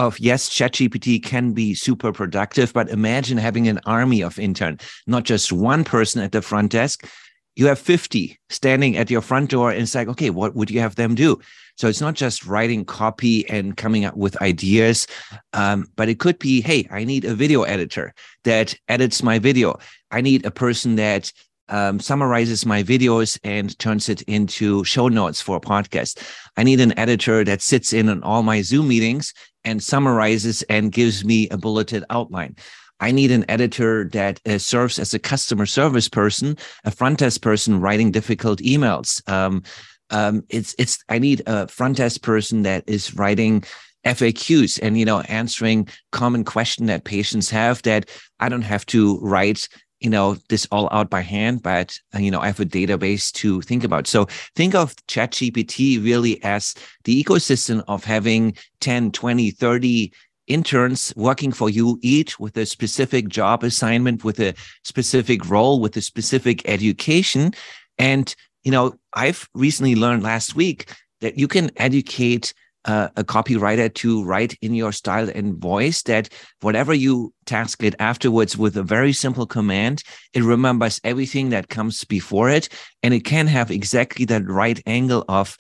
of 0.00 0.18
yes, 0.18 0.48
ChatGPT 0.48 1.22
can 1.22 1.52
be 1.52 1.74
super 1.74 2.10
productive, 2.10 2.72
but 2.72 2.88
imagine 2.88 3.36
having 3.36 3.68
an 3.68 3.80
army 3.84 4.22
of 4.22 4.38
intern, 4.38 4.78
not 5.06 5.24
just 5.24 5.52
one 5.52 5.84
person 5.84 6.22
at 6.22 6.32
the 6.32 6.40
front 6.40 6.72
desk. 6.72 7.06
You 7.54 7.66
have 7.66 7.78
50 7.78 8.40
standing 8.48 8.96
at 8.96 9.10
your 9.10 9.20
front 9.20 9.50
door 9.50 9.70
and 9.70 9.82
it's 9.82 9.94
like, 9.94 10.08
okay, 10.08 10.30
what 10.30 10.56
would 10.56 10.70
you 10.70 10.80
have 10.80 10.94
them 10.94 11.14
do? 11.14 11.38
So 11.76 11.86
it's 11.86 12.00
not 12.00 12.14
just 12.14 12.46
writing 12.46 12.86
copy 12.86 13.46
and 13.50 13.76
coming 13.76 14.06
up 14.06 14.16
with 14.16 14.40
ideas, 14.40 15.06
um, 15.52 15.86
but 15.96 16.08
it 16.08 16.18
could 16.18 16.38
be, 16.38 16.62
hey, 16.62 16.88
I 16.90 17.04
need 17.04 17.26
a 17.26 17.34
video 17.34 17.64
editor 17.64 18.14
that 18.44 18.74
edits 18.88 19.22
my 19.22 19.38
video. 19.38 19.78
I 20.10 20.22
need 20.22 20.46
a 20.46 20.50
person 20.50 20.96
that 20.96 21.30
um, 21.68 22.00
summarizes 22.00 22.66
my 22.66 22.82
videos 22.82 23.38
and 23.44 23.78
turns 23.78 24.08
it 24.08 24.22
into 24.22 24.82
show 24.84 25.08
notes 25.08 25.40
for 25.40 25.56
a 25.56 25.60
podcast. 25.60 26.26
I 26.56 26.62
need 26.62 26.80
an 26.80 26.98
editor 26.98 27.44
that 27.44 27.62
sits 27.62 27.92
in 27.92 28.08
on 28.08 28.22
all 28.22 28.42
my 28.42 28.62
Zoom 28.62 28.88
meetings 28.88 29.32
and 29.64 29.82
summarizes 29.82 30.62
and 30.62 30.92
gives 30.92 31.24
me 31.24 31.48
a 31.50 31.56
bulleted 31.56 32.04
outline. 32.10 32.56
I 33.00 33.12
need 33.12 33.30
an 33.30 33.46
editor 33.48 34.08
that 34.12 34.40
uh, 34.46 34.58
serves 34.58 34.98
as 34.98 35.14
a 35.14 35.18
customer 35.18 35.66
service 35.66 36.08
person, 36.08 36.56
a 36.84 36.90
front 36.90 37.18
desk 37.18 37.40
person 37.40 37.80
writing 37.80 38.10
difficult 38.10 38.60
emails. 38.60 39.26
Um, 39.28 39.62
um, 40.10 40.44
it's 40.48 40.74
it's 40.78 40.98
I 41.08 41.18
need 41.18 41.42
a 41.46 41.68
front 41.68 41.96
desk 41.96 42.22
person 42.22 42.62
that 42.62 42.84
is 42.86 43.14
writing 43.14 43.64
FAQs 44.04 44.78
and 44.82 44.98
you 44.98 45.04
know 45.04 45.20
answering 45.20 45.88
common 46.12 46.44
question 46.44 46.86
that 46.86 47.04
patients 47.04 47.50
have 47.50 47.82
that 47.82 48.08
I 48.40 48.48
don't 48.48 48.62
have 48.62 48.84
to 48.86 49.18
write 49.20 49.68
you 50.00 50.10
know 50.10 50.36
this 50.48 50.66
all 50.70 50.88
out 50.92 51.10
by 51.10 51.20
hand 51.20 51.62
but 51.62 51.98
uh, 52.14 52.18
you 52.18 52.30
know 52.30 52.40
i 52.40 52.46
have 52.46 52.60
a 52.60 52.64
database 52.64 53.30
to 53.32 53.60
think 53.62 53.84
about. 53.84 54.06
So 54.06 54.26
think 54.56 54.74
of 54.74 54.94
chatgpt 55.06 56.02
really 56.02 56.42
as 56.42 56.74
the 57.04 57.22
ecosystem 57.22 57.84
of 57.86 58.04
having 58.04 58.56
10 58.80 59.12
20 59.12 59.50
30 59.50 60.12
interns 60.46 61.12
working 61.16 61.52
for 61.52 61.70
you 61.70 61.98
each 62.02 62.40
with 62.40 62.56
a 62.56 62.66
specific 62.66 63.28
job 63.28 63.62
assignment 63.62 64.24
with 64.24 64.40
a 64.40 64.54
specific 64.82 65.48
role 65.48 65.80
with 65.80 65.96
a 65.96 66.02
specific 66.02 66.68
education. 66.68 67.52
And 67.98 68.34
you 68.64 68.70
know, 68.70 68.94
I've 69.14 69.48
recently 69.54 69.94
learned 69.94 70.22
last 70.22 70.54
week 70.54 70.92
that 71.20 71.38
you 71.38 71.48
can 71.48 71.70
educate 71.76 72.52
uh, 72.84 73.08
a 73.16 73.24
copywriter 73.24 73.92
to 73.92 74.24
write 74.24 74.56
in 74.62 74.74
your 74.74 74.92
style 74.92 75.30
and 75.34 75.58
voice 75.58 76.02
that 76.02 76.28
whatever 76.60 76.94
you 76.94 77.32
task 77.44 77.82
it 77.82 77.94
afterwards 77.98 78.56
with 78.56 78.76
a 78.76 78.82
very 78.82 79.12
simple 79.12 79.46
command, 79.46 80.02
it 80.32 80.42
remembers 80.42 81.00
everything 81.04 81.50
that 81.50 81.68
comes 81.68 82.04
before 82.04 82.48
it. 82.48 82.68
And 83.02 83.12
it 83.12 83.24
can 83.24 83.46
have 83.46 83.70
exactly 83.70 84.24
that 84.26 84.48
right 84.48 84.82
angle 84.86 85.24
of 85.28 85.56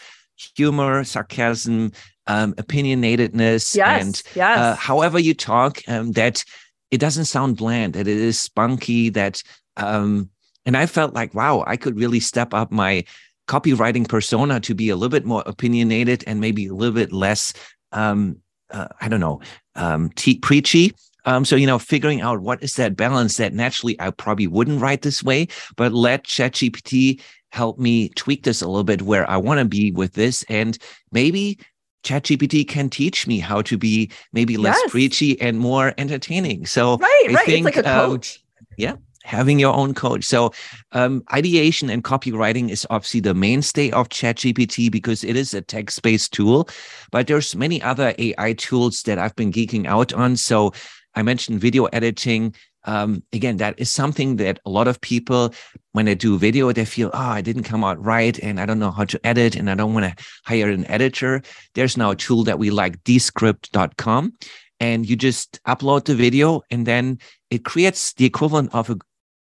humor, 0.56 1.04
sarcasm, 1.04 1.92
um, 2.26 2.54
opinionatedness, 2.54 3.74
yes, 3.74 4.02
and 4.02 4.22
yes. 4.34 4.58
Uh, 4.58 4.74
however 4.76 5.18
you 5.18 5.34
talk, 5.34 5.80
um, 5.88 6.12
that 6.12 6.44
it 6.90 6.98
doesn't 6.98 7.24
sound 7.26 7.56
bland, 7.56 7.94
that 7.94 8.06
it 8.06 8.16
is 8.16 8.38
spunky, 8.38 9.10
that, 9.10 9.42
um, 9.76 10.30
and 10.64 10.76
I 10.76 10.86
felt 10.86 11.14
like, 11.14 11.34
wow, 11.34 11.64
I 11.66 11.76
could 11.76 11.98
really 11.98 12.20
step 12.20 12.54
up 12.54 12.70
my 12.70 13.04
copywriting 13.50 14.08
persona 14.08 14.60
to 14.60 14.74
be 14.76 14.90
a 14.90 14.94
little 14.94 15.10
bit 15.10 15.24
more 15.24 15.42
opinionated 15.44 16.22
and 16.28 16.40
maybe 16.40 16.68
a 16.68 16.72
little 16.74 16.94
bit 16.94 17.12
less, 17.12 17.52
um, 17.90 18.36
uh, 18.70 18.86
I 19.00 19.08
don't 19.08 19.18
know, 19.18 19.40
um, 19.74 20.10
te- 20.14 20.38
preachy. 20.38 20.94
Um, 21.24 21.44
so, 21.44 21.56
you 21.56 21.66
know, 21.66 21.80
figuring 21.80 22.20
out 22.20 22.42
what 22.42 22.62
is 22.62 22.74
that 22.74 22.96
balance 22.96 23.38
that 23.38 23.52
naturally 23.52 23.96
I 24.00 24.10
probably 24.12 24.46
wouldn't 24.46 24.80
write 24.80 25.02
this 25.02 25.24
way, 25.24 25.48
but 25.76 25.92
let 25.92 26.24
ChatGPT 26.24 27.20
help 27.50 27.76
me 27.80 28.10
tweak 28.10 28.44
this 28.44 28.62
a 28.62 28.68
little 28.68 28.84
bit 28.84 29.02
where 29.02 29.28
I 29.28 29.36
want 29.36 29.58
to 29.58 29.64
be 29.64 29.90
with 29.90 30.12
this. 30.14 30.44
And 30.48 30.78
maybe 31.10 31.58
ChatGPT 32.04 32.66
can 32.66 32.88
teach 32.88 33.26
me 33.26 33.40
how 33.40 33.62
to 33.62 33.76
be 33.76 34.12
maybe 34.32 34.56
less 34.58 34.78
Yes. 34.84 34.90
preachy 34.92 35.40
and 35.40 35.58
more 35.58 35.92
entertaining. 35.98 36.66
So, 36.66 36.98
right, 36.98 37.26
I 37.30 37.32
right. 37.34 37.46
think, 37.46 37.66
it's 37.66 37.76
like 37.76 37.84
a 37.84 37.98
um, 37.98 38.10
coach. 38.10 38.40
yeah 38.78 38.94
having 39.24 39.58
your 39.58 39.74
own 39.74 39.92
coach 39.94 40.24
so 40.24 40.50
um, 40.92 41.22
ideation 41.32 41.90
and 41.90 42.04
copywriting 42.04 42.70
is 42.70 42.86
obviously 42.90 43.20
the 43.20 43.34
mainstay 43.34 43.90
of 43.90 44.08
chatgpt 44.08 44.90
because 44.90 45.22
it 45.24 45.36
is 45.36 45.52
a 45.54 45.60
text-based 45.60 46.32
tool 46.32 46.68
but 47.10 47.26
there's 47.26 47.54
many 47.54 47.82
other 47.82 48.14
ai 48.18 48.52
tools 48.54 49.02
that 49.02 49.18
i've 49.18 49.36
been 49.36 49.52
geeking 49.52 49.86
out 49.86 50.12
on. 50.12 50.36
So 50.36 50.72
i 51.14 51.22
mentioned 51.22 51.60
video 51.60 51.84
editing. 51.86 52.54
Um, 52.84 53.22
again 53.34 53.58
that 53.58 53.78
is 53.78 53.90
something 53.90 54.36
that 54.36 54.58
a 54.64 54.70
lot 54.70 54.88
of 54.88 55.02
people 55.02 55.52
when 55.92 56.06
they 56.06 56.14
do 56.14 56.38
video 56.38 56.72
they 56.72 56.86
feel 56.86 57.10
oh 57.12 57.18
i 57.18 57.42
didn't 57.42 57.64
come 57.64 57.84
out 57.84 58.02
right 58.02 58.38
and 58.38 58.58
i 58.58 58.64
don't 58.64 58.78
know 58.78 58.90
how 58.90 59.04
to 59.04 59.20
edit 59.22 59.54
and 59.54 59.68
i 59.68 59.74
don't 59.74 59.92
want 59.92 60.06
to 60.06 60.24
hire 60.46 60.70
an 60.70 60.86
editor. 60.86 61.42
There's 61.74 61.98
now 61.98 62.12
a 62.12 62.16
tool 62.16 62.42
that 62.44 62.58
we 62.58 62.70
like 62.70 63.04
descript.com 63.04 64.32
and 64.80 65.06
you 65.06 65.14
just 65.14 65.62
upload 65.64 66.06
the 66.06 66.14
video 66.14 66.62
and 66.70 66.86
then 66.86 67.18
it 67.50 67.66
creates 67.66 68.14
the 68.14 68.24
equivalent 68.24 68.74
of 68.74 68.88
a 68.88 68.96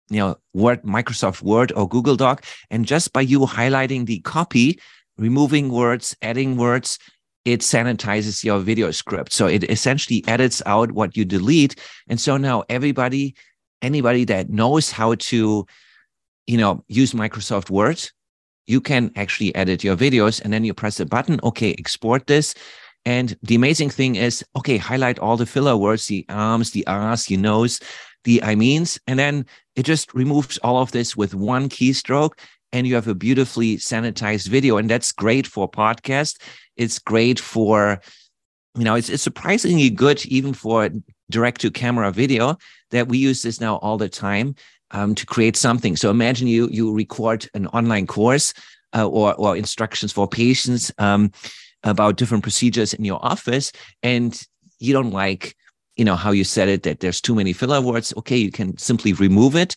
you 0.10 0.18
know 0.18 0.36
word 0.54 0.82
microsoft 0.84 1.42
word 1.42 1.72
or 1.74 1.88
google 1.88 2.16
doc 2.16 2.46
and 2.70 2.86
just 2.86 3.14
by 3.14 3.22
you 3.22 3.40
highlighting 3.42 4.06
the 4.06 4.20
copy 4.22 4.80
removing 5.18 5.70
words 5.70 6.16
adding 6.22 6.58
words 6.58 6.98
it 7.46 7.62
sanitizes 7.62 8.44
your 8.44 8.60
video 8.60 8.92
script. 8.92 9.32
So 9.34 9.48
it 9.48 9.64
essentially 9.70 10.24
edits 10.28 10.62
out 10.66 10.92
what 10.92 11.16
you 11.16 11.26
delete. 11.26 11.76
And 12.08 12.20
so 12.20 12.38
now 12.38 12.64
everybody 12.70 13.36
anybody 13.82 14.26
that 14.26 14.50
knows 14.50 14.92
how 14.92 15.16
to 15.16 15.66
you 16.48 16.58
know 16.58 16.84
use 16.88 17.14
microsoft 17.14 17.70
word 17.70 17.98
you 18.68 18.82
can 18.82 19.10
actually 19.16 19.56
edit 19.56 19.86
your 19.86 19.96
videos 19.96 20.42
and 20.42 20.52
then 20.52 20.66
you 20.66 20.74
press 20.74 21.00
a 21.00 21.06
button 21.06 21.40
okay 21.44 21.74
export 21.80 22.28
this. 22.28 22.54
And 23.06 23.36
the 23.42 23.56
amazing 23.56 23.90
thing 23.90 24.16
is, 24.18 24.44
okay, 24.58 24.78
highlight 24.78 25.18
all 25.18 25.38
the 25.38 25.46
filler 25.46 25.78
words, 25.78 26.06
the 26.08 26.26
arms, 26.28 26.72
the 26.72 26.86
ahs, 26.86 27.26
the 27.26 27.38
nose, 27.38 27.80
the 28.26 28.44
I 28.44 28.56
means, 28.56 29.00
and 29.08 29.18
then 29.18 29.46
it 29.80 29.86
just 29.86 30.14
removes 30.14 30.58
all 30.58 30.82
of 30.82 30.92
this 30.92 31.16
with 31.16 31.34
one 31.34 31.70
keystroke. 31.70 32.34
And 32.74 32.86
you 32.86 32.96
have 32.96 33.08
a 33.08 33.16
beautifully 33.16 33.78
sanitized 33.78 34.50
video. 34.50 34.76
And 34.76 34.90
that's 34.90 35.14
great 35.14 35.48
for 35.48 35.72
podcast. 35.72 36.40
It's 36.76 37.00
great 37.00 37.40
for, 37.40 38.02
you 38.78 38.84
know, 38.84 38.96
it's, 38.96 39.10
it's 39.10 39.24
surprisingly 39.24 39.90
good 39.90 40.26
even 40.26 40.54
for 40.54 40.90
direct 41.32 41.62
to 41.62 41.72
camera 41.72 42.12
video 42.12 42.58
that 42.92 43.08
we 43.08 43.18
use 43.18 43.42
this 43.42 43.62
now 43.62 43.78
all 43.78 43.98
the 43.98 44.10
time 44.10 44.54
um, 44.92 45.16
to 45.16 45.26
create 45.26 45.56
something. 45.56 45.96
So 45.96 46.10
imagine 46.10 46.48
you 46.50 46.68
you 46.70 46.94
record 46.94 47.48
an 47.54 47.68
online 47.68 48.06
course 48.06 48.54
uh, 48.94 49.08
or 49.08 49.34
or 49.36 49.56
instructions 49.56 50.12
for 50.12 50.28
patients. 50.28 50.92
Um, 50.98 51.32
about 51.84 52.18
different 52.18 52.44
procedures 52.44 52.94
in 52.94 53.06
your 53.06 53.24
office 53.26 53.72
and 54.04 54.42
you 54.80 54.92
don't 54.92 55.12
like 55.12 55.56
you 56.00 56.06
know 56.06 56.16
how 56.16 56.32
you 56.32 56.46
said 56.46 56.70
it 56.70 56.84
that 56.84 57.02
there's 57.02 57.22
too 57.22 57.36
many 57.36 57.54
filler 57.54 57.82
words. 57.82 58.14
Okay 58.18 58.38
you 58.38 58.52
can 58.52 58.78
simply 58.78 59.14
remove 59.14 59.56
it 59.56 59.76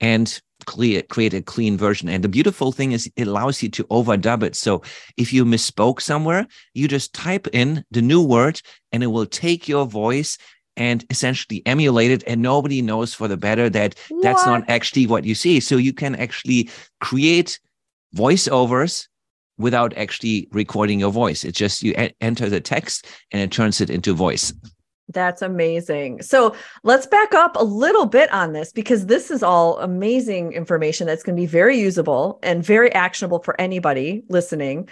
and 0.00 0.40
clear, 0.66 1.02
create 1.02 1.32
a 1.32 1.42
clean 1.42 1.76
version. 1.76 2.08
And 2.08 2.24
the 2.24 2.28
beautiful 2.28 2.72
thing 2.72 2.92
is 2.92 3.10
it 3.16 3.28
allows 3.28 3.62
you 3.62 3.68
to 3.70 3.84
overdub 3.84 4.42
it. 4.42 4.56
So 4.56 4.82
if 5.16 5.32
you 5.32 5.44
misspoke 5.44 6.00
somewhere 6.00 6.46
you 6.74 6.88
just 6.88 7.14
type 7.14 7.46
in 7.52 7.84
the 7.90 8.02
new 8.02 8.22
word 8.22 8.60
and 8.92 9.02
it 9.02 9.08
will 9.08 9.26
take 9.26 9.68
your 9.68 9.86
voice 9.86 10.36
and 10.76 11.04
essentially 11.10 11.62
emulate 11.66 12.10
it. 12.10 12.24
And 12.26 12.42
nobody 12.42 12.82
knows 12.82 13.14
for 13.14 13.28
the 13.28 13.36
better 13.36 13.68
that 13.70 13.94
that's 14.22 14.46
not 14.46 14.68
actually 14.68 15.06
what 15.06 15.24
you 15.24 15.34
see. 15.34 15.60
So 15.60 15.76
you 15.76 15.92
can 15.92 16.14
actually 16.14 16.70
create 17.00 17.60
voiceovers 18.16 19.06
without 19.58 19.96
actually 19.96 20.48
recording 20.52 20.98
your 20.98 21.12
voice. 21.12 21.44
It's 21.44 21.58
just 21.58 21.82
you 21.82 21.94
enter 22.20 22.48
the 22.48 22.60
text 22.60 23.06
and 23.30 23.42
it 23.42 23.52
turns 23.52 23.80
it 23.80 23.90
into 23.90 24.14
voice. 24.14 24.54
That's 25.12 25.42
amazing. 25.42 26.22
So 26.22 26.54
let's 26.84 27.06
back 27.06 27.34
up 27.34 27.56
a 27.56 27.64
little 27.64 28.06
bit 28.06 28.32
on 28.32 28.52
this 28.52 28.72
because 28.72 29.06
this 29.06 29.30
is 29.30 29.42
all 29.42 29.78
amazing 29.78 30.52
information 30.52 31.06
that's 31.06 31.22
going 31.22 31.36
to 31.36 31.40
be 31.40 31.46
very 31.46 31.78
usable 31.78 32.38
and 32.42 32.64
very 32.64 32.92
actionable 32.92 33.40
for 33.40 33.60
anybody 33.60 34.22
listening. 34.28 34.88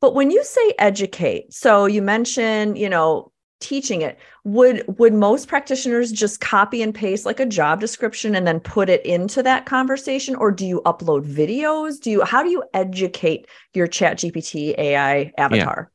But 0.00 0.14
when 0.14 0.30
you 0.30 0.42
say 0.44 0.74
educate, 0.78 1.52
so 1.52 1.86
you 1.86 2.02
mentioned, 2.02 2.76
you 2.76 2.88
know, 2.88 3.32
teaching 3.60 4.02
it, 4.02 4.18
would 4.44 4.84
would 4.98 5.14
most 5.14 5.48
practitioners 5.48 6.12
just 6.12 6.40
copy 6.40 6.82
and 6.82 6.94
paste 6.94 7.24
like 7.24 7.40
a 7.40 7.46
job 7.46 7.80
description 7.80 8.34
and 8.34 8.46
then 8.46 8.60
put 8.60 8.90
it 8.90 9.06
into 9.06 9.42
that 9.42 9.64
conversation 9.64 10.34
or 10.34 10.50
do 10.50 10.66
you 10.66 10.82
upload 10.84 11.24
videos? 11.24 12.00
Do 12.00 12.10
you 12.10 12.24
how 12.24 12.42
do 12.42 12.50
you 12.50 12.64
educate 12.74 13.46
your 13.72 13.86
chat 13.86 14.18
GPT 14.18 14.76
AI 14.76 15.32
avatar? 15.38 15.90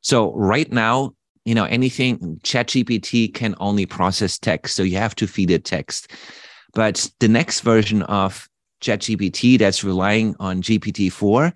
So 0.00 0.34
right 0.34 0.70
now, 0.70 1.14
you 1.44 1.54
know, 1.54 1.64
anything 1.64 2.40
ChatGPT 2.42 3.32
can 3.32 3.54
only 3.58 3.86
process 3.86 4.38
text. 4.38 4.76
So 4.76 4.82
you 4.82 4.96
have 4.96 5.14
to 5.16 5.26
feed 5.26 5.50
it 5.50 5.64
text. 5.64 6.10
But 6.72 7.10
the 7.20 7.28
next 7.28 7.60
version 7.60 8.02
of 8.02 8.48
ChatGPT 8.80 9.58
that's 9.58 9.84
relying 9.84 10.34
on 10.40 10.62
GPT-4, 10.62 11.54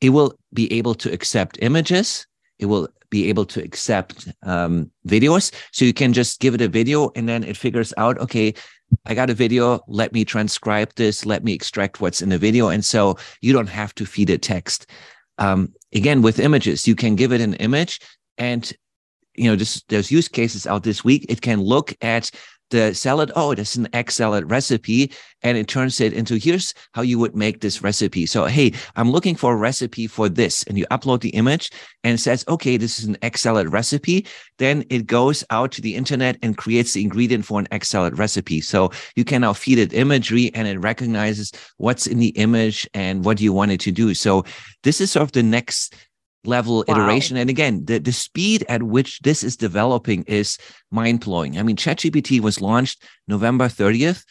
it 0.00 0.10
will 0.10 0.38
be 0.52 0.72
able 0.72 0.94
to 0.96 1.12
accept 1.12 1.58
images. 1.60 2.26
It 2.58 2.66
will 2.66 2.88
be 3.10 3.28
able 3.28 3.44
to 3.46 3.62
accept 3.62 4.28
um, 4.42 4.90
videos. 5.06 5.52
So 5.72 5.84
you 5.84 5.94
can 5.94 6.12
just 6.12 6.40
give 6.40 6.54
it 6.54 6.60
a 6.60 6.68
video 6.68 7.10
and 7.14 7.28
then 7.28 7.44
it 7.44 7.56
figures 7.56 7.94
out, 7.96 8.18
okay, 8.18 8.54
I 9.06 9.14
got 9.14 9.30
a 9.30 9.34
video. 9.34 9.80
Let 9.88 10.12
me 10.12 10.24
transcribe 10.24 10.94
this. 10.94 11.24
Let 11.24 11.44
me 11.44 11.52
extract 11.52 12.00
what's 12.00 12.22
in 12.22 12.30
the 12.30 12.38
video. 12.38 12.68
And 12.68 12.84
so 12.84 13.16
you 13.40 13.52
don't 13.52 13.68
have 13.68 13.94
to 13.96 14.06
feed 14.06 14.30
it 14.30 14.42
text. 14.42 14.86
Um, 15.38 15.72
again, 15.92 16.22
with 16.22 16.40
images, 16.40 16.88
you 16.88 16.94
can 16.94 17.14
give 17.14 17.32
it 17.32 17.40
an 17.40 17.54
image 17.54 18.00
and 18.38 18.72
you 19.38 19.50
know, 19.50 19.56
this, 19.56 19.82
there's 19.88 20.10
use 20.10 20.28
cases 20.28 20.66
out 20.66 20.82
this 20.82 21.04
week. 21.04 21.26
It 21.28 21.40
can 21.40 21.60
look 21.60 21.94
at 22.02 22.30
the 22.70 22.94
salad. 22.94 23.32
Oh, 23.34 23.54
this 23.54 23.70
is 23.70 23.76
an 23.78 23.88
egg 23.92 24.10
salad 24.10 24.50
recipe. 24.50 25.12
And 25.42 25.56
it 25.56 25.68
turns 25.68 26.00
it 26.00 26.12
into 26.12 26.36
here's 26.36 26.74
how 26.92 27.02
you 27.02 27.18
would 27.18 27.34
make 27.34 27.60
this 27.60 27.80
recipe. 27.82 28.26
So, 28.26 28.46
hey, 28.46 28.72
I'm 28.96 29.10
looking 29.10 29.36
for 29.36 29.52
a 29.52 29.56
recipe 29.56 30.06
for 30.06 30.28
this. 30.28 30.64
And 30.64 30.76
you 30.76 30.84
upload 30.90 31.20
the 31.20 31.30
image 31.30 31.70
and 32.02 32.18
says, 32.18 32.44
okay, 32.48 32.76
this 32.76 32.98
is 32.98 33.04
an 33.06 33.16
egg 33.22 33.38
salad 33.38 33.72
recipe. 33.72 34.26
Then 34.58 34.84
it 34.90 35.06
goes 35.06 35.44
out 35.50 35.70
to 35.72 35.80
the 35.80 35.94
internet 35.94 36.36
and 36.42 36.56
creates 36.56 36.92
the 36.92 37.02
ingredient 37.02 37.44
for 37.44 37.60
an 37.60 37.68
egg 37.70 37.84
salad 37.84 38.18
recipe. 38.18 38.60
So 38.60 38.90
you 39.14 39.24
can 39.24 39.42
now 39.42 39.52
feed 39.52 39.78
it 39.78 39.92
imagery 39.92 40.50
and 40.54 40.66
it 40.66 40.78
recognizes 40.80 41.52
what's 41.76 42.06
in 42.06 42.18
the 42.18 42.30
image 42.30 42.88
and 42.94 43.24
what 43.24 43.40
you 43.40 43.52
want 43.52 43.70
it 43.70 43.80
to 43.80 43.92
do. 43.92 44.14
So 44.14 44.44
this 44.82 45.00
is 45.00 45.12
sort 45.12 45.22
of 45.22 45.32
the 45.32 45.42
next 45.42 45.94
level 46.48 46.84
Wow. 46.88 46.94
iteration. 46.94 47.36
And 47.36 47.50
again, 47.50 47.84
the, 47.84 47.98
the 47.98 48.12
speed 48.12 48.64
at 48.68 48.82
which 48.82 49.20
this 49.20 49.44
is 49.44 49.56
developing 49.56 50.24
is 50.26 50.58
mind 50.90 51.20
blowing. 51.20 51.58
I 51.58 51.62
mean, 51.62 51.76
ChatGPT 51.76 52.40
was 52.40 52.60
launched 52.60 53.02
November 53.26 53.66
30th. 53.68 54.24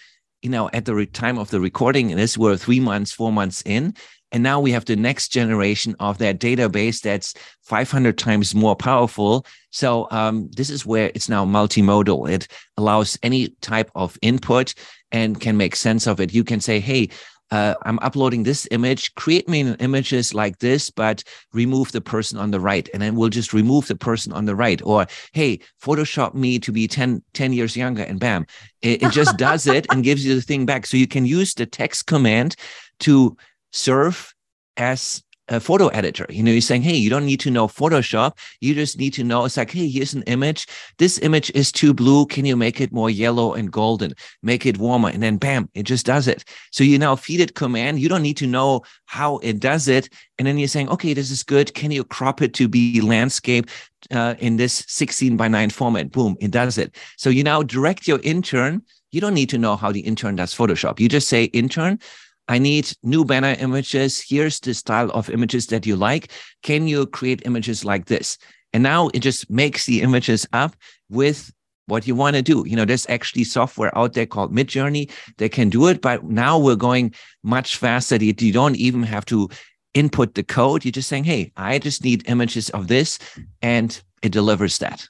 You 0.43 0.51
know, 0.51 0.69
at 0.71 0.85
the 0.85 0.93
re- 0.93 1.05
time 1.07 1.39
of 1.39 1.49
the 1.49 1.59
recording, 1.59 2.11
and 2.11 2.19
this 2.19 2.37
we're 2.37 2.57
three 2.57 2.79
months, 2.79 3.11
four 3.11 3.31
months 3.31 3.63
in. 3.65 3.93
And 4.31 4.43
now 4.43 4.59
we 4.59 4.71
have 4.73 4.85
the 4.85 4.95
next 4.95 5.29
generation 5.29 5.95
of 5.99 6.17
that 6.17 6.39
database 6.39 7.01
that's 7.01 7.33
500 7.63 8.17
times 8.17 8.53
more 8.53 8.75
powerful. 8.75 9.45
So 9.71 10.07
um, 10.11 10.49
this 10.55 10.69
is 10.69 10.85
where 10.85 11.11
it's 11.15 11.29
now 11.29 11.45
multimodal. 11.45 12.29
It 12.29 12.47
allows 12.77 13.17
any 13.23 13.49
type 13.61 13.89
of 13.95 14.17
input 14.21 14.73
and 15.11 15.39
can 15.39 15.55
make 15.57 15.75
sense 15.75 16.07
of 16.07 16.19
it. 16.19 16.33
You 16.33 16.43
can 16.43 16.59
say, 16.59 16.79
hey, 16.79 17.09
uh, 17.51 17.75
I'm 17.83 17.99
uploading 17.99 18.43
this 18.43 18.67
image. 18.71 19.13
Create 19.15 19.47
me 19.47 19.61
an 19.61 19.75
images 19.75 20.33
like 20.33 20.59
this, 20.59 20.89
but 20.89 21.23
remove 21.53 21.91
the 21.91 22.01
person 22.01 22.37
on 22.37 22.51
the 22.51 22.59
right. 22.59 22.89
And 22.93 23.01
then 23.01 23.15
we'll 23.15 23.29
just 23.29 23.53
remove 23.53 23.87
the 23.87 23.95
person 23.95 24.33
on 24.33 24.45
the 24.45 24.55
right. 24.55 24.81
Or, 24.83 25.07
hey, 25.33 25.59
Photoshop 25.81 26.33
me 26.33 26.59
to 26.59 26.71
be 26.71 26.87
10, 26.87 27.23
10 27.33 27.53
years 27.53 27.77
younger. 27.77 28.03
And 28.03 28.19
bam, 28.19 28.45
it, 28.81 29.03
it 29.03 29.11
just 29.11 29.37
does 29.37 29.67
it 29.67 29.85
and 29.91 30.03
gives 30.03 30.25
you 30.25 30.35
the 30.35 30.41
thing 30.41 30.65
back. 30.65 30.85
So 30.85 30.97
you 30.97 31.07
can 31.07 31.25
use 31.25 31.53
the 31.53 31.65
text 31.65 32.07
command 32.07 32.55
to 32.99 33.37
serve 33.71 34.33
as 34.75 35.23
a 35.49 35.59
photo 35.59 35.87
editor. 35.87 36.25
You 36.29 36.43
know, 36.43 36.51
you're 36.51 36.61
saying, 36.61 36.81
hey, 36.81 36.95
you 36.95 37.09
don't 37.09 37.25
need 37.25 37.39
to 37.41 37.51
know 37.51 37.67
Photoshop. 37.67 38.37
You 38.61 38.73
just 38.73 38.97
need 38.97 39.13
to 39.13 39.23
know 39.23 39.45
it's 39.45 39.57
like, 39.57 39.71
hey, 39.71 39.87
here's 39.87 40.13
an 40.13 40.23
image. 40.23 40.67
This 40.97 41.19
image 41.19 41.51
is 41.51 41.71
too 41.71 41.93
blue. 41.93 42.25
Can 42.25 42.45
you 42.45 42.55
make 42.55 42.81
it 42.81 42.91
more 42.91 43.09
yellow 43.09 43.53
and 43.53 43.71
golden? 43.71 44.13
Make 44.43 44.65
it 44.65 44.77
warmer. 44.77 45.09
And 45.09 45.23
then 45.23 45.37
bam, 45.37 45.69
it 45.73 45.83
just 45.83 46.05
does 46.05 46.27
it. 46.27 46.43
So 46.71 46.83
you 46.83 46.99
now 46.99 47.15
feed 47.15 47.39
it 47.39 47.55
command. 47.55 47.99
You 47.99 48.09
don't 48.09 48.21
need 48.21 48.37
to 48.37 48.47
know 48.47 48.81
how 49.05 49.37
it 49.37 49.59
does 49.59 49.87
it. 49.87 50.09
And 50.37 50.47
then 50.47 50.57
you're 50.57 50.67
saying, 50.67 50.89
okay, 50.89 51.13
this 51.13 51.31
is 51.31 51.43
good. 51.43 51.73
Can 51.73 51.91
you 51.91 52.03
crop 52.03 52.41
it 52.41 52.53
to 52.55 52.67
be 52.67 53.01
landscape 53.01 53.69
uh, 54.11 54.35
in 54.39 54.57
this 54.57 54.85
16 54.87 55.37
by 55.37 55.47
9 55.47 55.69
format? 55.69 56.11
Boom, 56.11 56.35
it 56.39 56.51
does 56.51 56.77
it. 56.77 56.95
So 57.17 57.29
you 57.29 57.43
now 57.43 57.63
direct 57.63 58.07
your 58.07 58.19
intern. 58.23 58.83
You 59.11 59.21
don't 59.21 59.33
need 59.33 59.49
to 59.49 59.57
know 59.57 59.75
how 59.75 59.91
the 59.91 60.01
intern 60.01 60.35
does 60.35 60.53
Photoshop. 60.53 60.99
You 60.99 61.07
just 61.07 61.29
say, 61.29 61.45
intern, 61.45 61.99
I 62.47 62.59
need 62.59 62.91
new 63.03 63.25
banner 63.25 63.55
images. 63.59 64.23
Here's 64.27 64.59
the 64.59 64.73
style 64.73 65.09
of 65.11 65.29
images 65.29 65.67
that 65.67 65.85
you 65.85 65.95
like. 65.95 66.31
Can 66.63 66.87
you 66.87 67.05
create 67.05 67.41
images 67.45 67.83
like 67.83 68.05
this? 68.05 68.37
And 68.73 68.83
now 68.83 69.09
it 69.13 69.19
just 69.19 69.49
makes 69.49 69.85
the 69.85 70.01
images 70.01 70.47
up 70.53 70.75
with 71.09 71.51
what 71.87 72.05
you 72.05 72.15
want 72.15 72.35
to 72.35 72.41
do. 72.41 72.63
You 72.67 72.75
know, 72.75 72.85
there's 72.85 73.07
actually 73.09 73.45
software 73.45 73.97
out 73.97 74.13
there 74.13 74.25
called 74.25 74.53
Midjourney 74.53 75.09
that 75.37 75.51
can 75.51 75.69
do 75.69 75.87
it, 75.87 76.01
but 76.01 76.23
now 76.23 76.59
we're 76.59 76.75
going 76.75 77.13
much 77.43 77.77
faster. 77.77 78.17
You 78.17 78.33
don't 78.33 78.75
even 78.75 79.03
have 79.03 79.25
to 79.25 79.49
input 79.93 80.35
the 80.35 80.43
code. 80.43 80.83
You're 80.83 80.91
just 80.91 81.09
saying, 81.09 81.23
hey, 81.23 81.51
I 81.55 81.79
just 81.79 82.03
need 82.03 82.27
images 82.27 82.69
of 82.71 82.87
this, 82.87 83.19
and 83.61 83.99
it 84.21 84.31
delivers 84.31 84.77
that. 84.79 85.07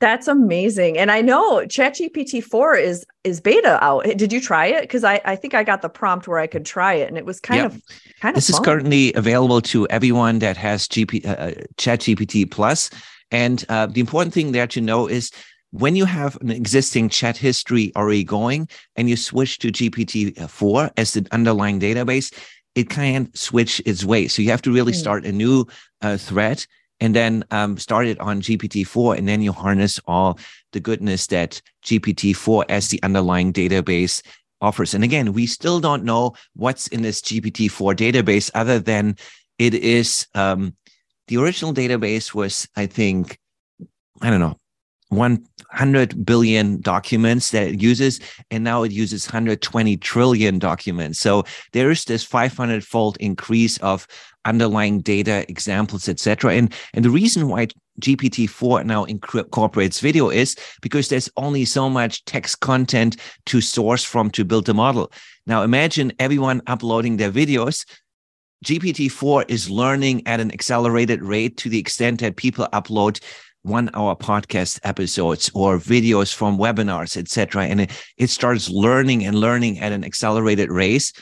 That's 0.00 0.28
amazing. 0.28 0.96
And 0.96 1.10
I 1.10 1.20
know 1.20 1.58
ChatGPT 1.66 2.42
4 2.42 2.74
is 2.76 3.04
is 3.22 3.40
beta 3.40 3.82
out. 3.84 4.04
Did 4.16 4.32
you 4.32 4.40
try 4.40 4.66
it? 4.66 4.80
Because 4.80 5.04
I, 5.04 5.20
I 5.26 5.36
think 5.36 5.54
I 5.54 5.62
got 5.62 5.82
the 5.82 5.90
prompt 5.90 6.26
where 6.26 6.38
I 6.38 6.46
could 6.46 6.64
try 6.64 6.94
it 6.94 7.08
and 7.08 7.18
it 7.18 7.26
was 7.26 7.38
kind 7.38 7.62
yep. 7.62 7.72
of 7.72 7.82
kind 8.20 8.34
this 8.34 8.48
of 8.48 8.52
This 8.52 8.60
is 8.60 8.60
currently 8.60 9.12
available 9.12 9.60
to 9.62 9.86
everyone 9.88 10.38
that 10.38 10.56
has 10.56 10.88
GP 10.88 11.26
uh, 11.26 11.30
uh 11.30 11.50
ChatGPT 11.76 12.50
Plus. 12.50 12.90
And 13.30 13.64
uh, 13.68 13.86
the 13.86 14.00
important 14.00 14.32
thing 14.32 14.52
there 14.52 14.66
to 14.68 14.80
know 14.80 15.06
is 15.06 15.30
when 15.70 15.96
you 15.96 16.04
have 16.04 16.36
an 16.40 16.50
existing 16.50 17.10
chat 17.10 17.36
history 17.36 17.92
already 17.94 18.24
going 18.24 18.68
and 18.96 19.08
you 19.08 19.16
switch 19.16 19.58
to 19.60 19.68
GPT-4 19.68 20.90
as 20.96 21.12
the 21.12 21.26
underlying 21.30 21.78
database, 21.78 22.34
it 22.74 22.90
can't 22.90 23.36
switch 23.36 23.80
its 23.86 24.04
way. 24.04 24.26
So 24.26 24.42
you 24.42 24.50
have 24.50 24.62
to 24.62 24.72
really 24.72 24.92
mm. 24.92 24.96
start 24.96 25.24
a 25.24 25.32
new 25.32 25.66
uh, 26.02 26.16
thread 26.16 26.66
and 27.00 27.14
then 27.14 27.44
um, 27.50 27.78
start 27.78 28.06
it 28.06 28.20
on 28.20 28.42
GPT-4, 28.42 29.18
and 29.18 29.28
then 29.28 29.42
you 29.42 29.52
harness 29.52 30.00
all 30.06 30.38
the 30.72 30.80
goodness 30.80 31.26
that 31.28 31.60
GPT-4 31.84 32.64
as 32.68 32.88
the 32.88 33.02
underlying 33.02 33.52
database 33.52 34.22
offers. 34.60 34.94
And 34.94 35.02
again, 35.02 35.32
we 35.32 35.46
still 35.46 35.80
don't 35.80 36.04
know 36.04 36.34
what's 36.54 36.86
in 36.88 37.02
this 37.02 37.20
GPT-4 37.20 37.96
database 37.96 38.50
other 38.54 38.78
than 38.78 39.16
it 39.58 39.74
is 39.74 40.26
um, 40.34 40.76
the 41.28 41.36
original 41.38 41.72
database 41.72 42.34
was, 42.34 42.68
I 42.76 42.86
think, 42.86 43.38
I 44.20 44.30
don't 44.30 44.40
know, 44.40 44.56
100 45.10 46.24
billion 46.24 46.80
documents 46.80 47.50
that 47.50 47.68
it 47.68 47.82
uses, 47.82 48.20
and 48.50 48.62
now 48.62 48.82
it 48.84 48.92
uses 48.92 49.26
120 49.26 49.96
trillion 49.96 50.58
documents. 50.58 51.18
So 51.20 51.44
there 51.72 51.90
is 51.90 52.04
this 52.04 52.22
500 52.24 52.84
fold 52.84 53.16
increase 53.18 53.76
of 53.78 54.06
underlying 54.44 55.00
data, 55.00 55.44
examples, 55.48 56.08
etc. 56.08 56.54
And 56.54 56.74
and 56.94 57.04
the 57.04 57.10
reason 57.10 57.48
why 57.48 57.68
GPT-4 58.00 58.84
now 58.84 59.04
incorporates 59.04 60.00
video 60.00 60.30
is 60.30 60.56
because 60.80 61.08
there's 61.08 61.30
only 61.36 61.64
so 61.64 61.90
much 61.90 62.24
text 62.24 62.60
content 62.60 63.16
to 63.46 63.60
source 63.60 64.04
from 64.04 64.30
to 64.30 64.44
build 64.44 64.68
a 64.68 64.74
model. 64.74 65.12
Now 65.46 65.62
imagine 65.62 66.12
everyone 66.18 66.62
uploading 66.66 67.16
their 67.16 67.30
videos. 67.30 67.84
GPT-4 68.64 69.50
is 69.50 69.70
learning 69.70 70.26
at 70.26 70.40
an 70.40 70.52
accelerated 70.52 71.22
rate 71.22 71.56
to 71.58 71.68
the 71.68 71.78
extent 71.78 72.20
that 72.20 72.36
people 72.36 72.68
upload 72.72 73.20
one 73.62 73.90
hour 73.94 74.16
podcast 74.16 74.80
episodes 74.84 75.50
or 75.54 75.78
videos 75.78 76.32
from 76.32 76.58
webinars, 76.58 77.16
etc. 77.16 77.66
And 77.66 77.82
it, 77.82 77.90
it 78.16 78.30
starts 78.30 78.70
learning 78.70 79.24
and 79.24 79.36
learning 79.38 79.80
at 79.80 79.92
an 79.92 80.04
accelerated 80.04 80.70
race 80.70 81.12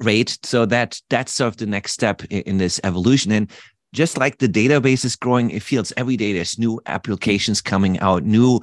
rate. 0.00 0.38
So 0.42 0.66
that 0.66 1.00
that's 1.10 1.32
sort 1.32 1.48
of 1.48 1.56
the 1.56 1.66
next 1.66 1.92
step 1.92 2.22
in, 2.24 2.58
this 2.58 2.80
evolution. 2.84 3.32
And 3.32 3.50
just 3.94 4.18
like 4.18 4.38
the 4.38 4.48
database 4.48 5.04
is 5.04 5.16
growing, 5.16 5.50
it 5.50 5.62
feels 5.62 5.92
every 5.96 6.16
day 6.16 6.32
there's 6.32 6.58
new 6.58 6.80
applications 6.86 7.60
coming 7.60 7.98
out, 8.00 8.24
new 8.24 8.60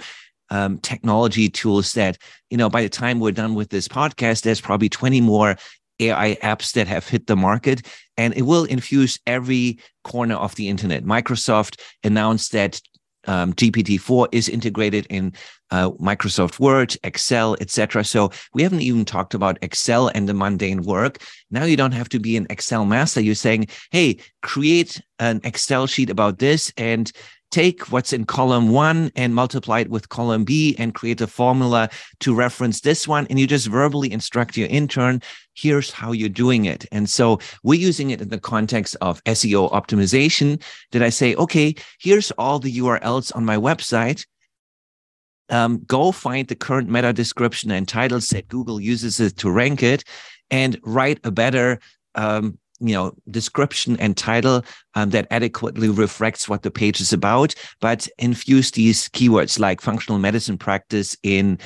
um, 0.50 0.78
technology 0.80 1.50
tools 1.50 1.94
that, 1.94 2.18
you 2.50 2.58
know, 2.58 2.70
by 2.70 2.84
the 2.84 2.90
time 2.90 3.20
we're 3.20 3.32
done 3.32 3.56
with 3.56 3.70
this 3.70 3.88
podcast, 3.88 4.42
there's 4.42 4.62
probably 4.62 4.90
20 4.90 5.22
more 5.22 5.56
AI 6.00 6.36
apps 6.44 6.74
that 6.74 6.88
have 6.88 7.08
hit 7.08 7.28
the 7.28 7.36
market 7.36 7.86
and 8.18 8.36
it 8.36 8.44
will 8.44 8.66
infuse 8.66 9.20
every 9.26 9.80
corner 10.04 10.36
of 10.36 10.56
the 10.56 10.70
internet. 10.70 11.04
Microsoft 11.04 11.80
announced 12.04 12.52
that 12.52 12.82
um, 13.28 13.54
GPT-4 13.54 14.28
is 14.32 14.50
integrated 14.50 15.06
in 15.10 15.34
uh, 15.72 15.92
Microsoft 15.92 16.60
Word, 16.60 16.96
Excel, 17.04 17.56
etc. 17.60 18.04
So 18.04 18.32
we 18.54 18.64
haven't 18.64 18.82
even 18.82 19.06
talked 19.06 19.34
about 19.34 19.58
Excel 19.62 20.10
and 20.10 20.30
the 20.30 20.34
mundane 20.34 20.84
work. 20.84 21.18
Now 21.52 21.64
you 21.64 21.76
don't 21.76 21.92
have 21.92 22.10
to 22.10 22.20
be 22.20 22.38
an 22.38 22.48
Excel 22.50 22.86
master. 22.86 23.22
You're 23.22 23.36
saying, 23.36 23.68
"Hey, 23.92 24.18
create 24.42 25.02
an 25.20 25.42
Excel 25.44 25.88
sheet 25.88 26.10
about 26.10 26.40
this 26.40 26.72
and 26.78 27.12
take 27.52 27.92
what's 27.92 28.12
in 28.12 28.26
column 28.26 28.70
one 28.70 29.12
and 29.16 29.34
multiply 29.34 29.80
it 29.80 29.90
with 29.90 30.10
column 30.10 30.44
B 30.44 30.76
and 30.78 30.94
create 30.94 31.22
a 31.22 31.28
formula 31.28 31.90
to 32.20 32.36
reference 32.36 32.82
this 32.82 33.08
one. 33.08 33.28
And 33.30 33.40
you 33.40 33.48
just 33.48 33.68
verbally 33.68 34.12
instruct 34.12 34.58
your 34.58 34.68
intern, 34.68 35.22
here's 35.54 35.92
how 35.92 36.12
you're 36.12 36.30
doing 36.30 36.66
it. 36.66 36.86
And 36.92 37.10
so 37.10 37.40
we're 37.64 37.80
using 37.80 38.10
it 38.10 38.22
in 38.22 38.30
the 38.30 38.40
context 38.40 38.98
of 39.02 39.24
SEO 39.24 39.72
optimization. 39.72 40.62
Did 40.92 41.02
I 41.02 41.10
say, 41.10 41.36
okay, 41.36 41.76
here's 42.00 42.32
all 42.32 42.60
the 42.60 42.78
URLs 42.78 43.36
on 43.36 43.46
my 43.46 43.58
website. 43.58 44.26
Um, 45.50 45.84
go 45.86 46.12
find 46.12 46.48
the 46.48 46.56
current 46.56 46.90
meta 46.90 47.14
description 47.14 47.72
and 47.72 47.88
titles 47.88 48.30
that 48.30 48.48
Google 48.48 48.82
uses 48.82 49.20
it 49.20 49.38
to 49.38 49.52
rank 49.52 49.84
it 49.84 50.04
and 50.50 50.80
write 50.84 51.20
a 51.24 51.32
better 51.32 51.80
um, 52.16 52.58
you 52.80 52.94
know 52.94 53.14
description 53.30 53.98
and 54.00 54.18
title 54.18 54.64
um, 54.96 55.10
that 55.12 55.28
adequately 55.32 55.90
reflects 55.90 56.50
what 56.50 56.64
the 56.64 56.72
page 56.72 57.00
is 57.00 57.14
about 57.14 57.54
but 57.80 58.08
infuse 58.18 58.72
these 58.72 59.08
keywords 59.10 59.60
like 59.60 59.82
functional 59.82 60.20
medicine 60.20 60.58
practice 60.58 61.16
in 61.24 61.58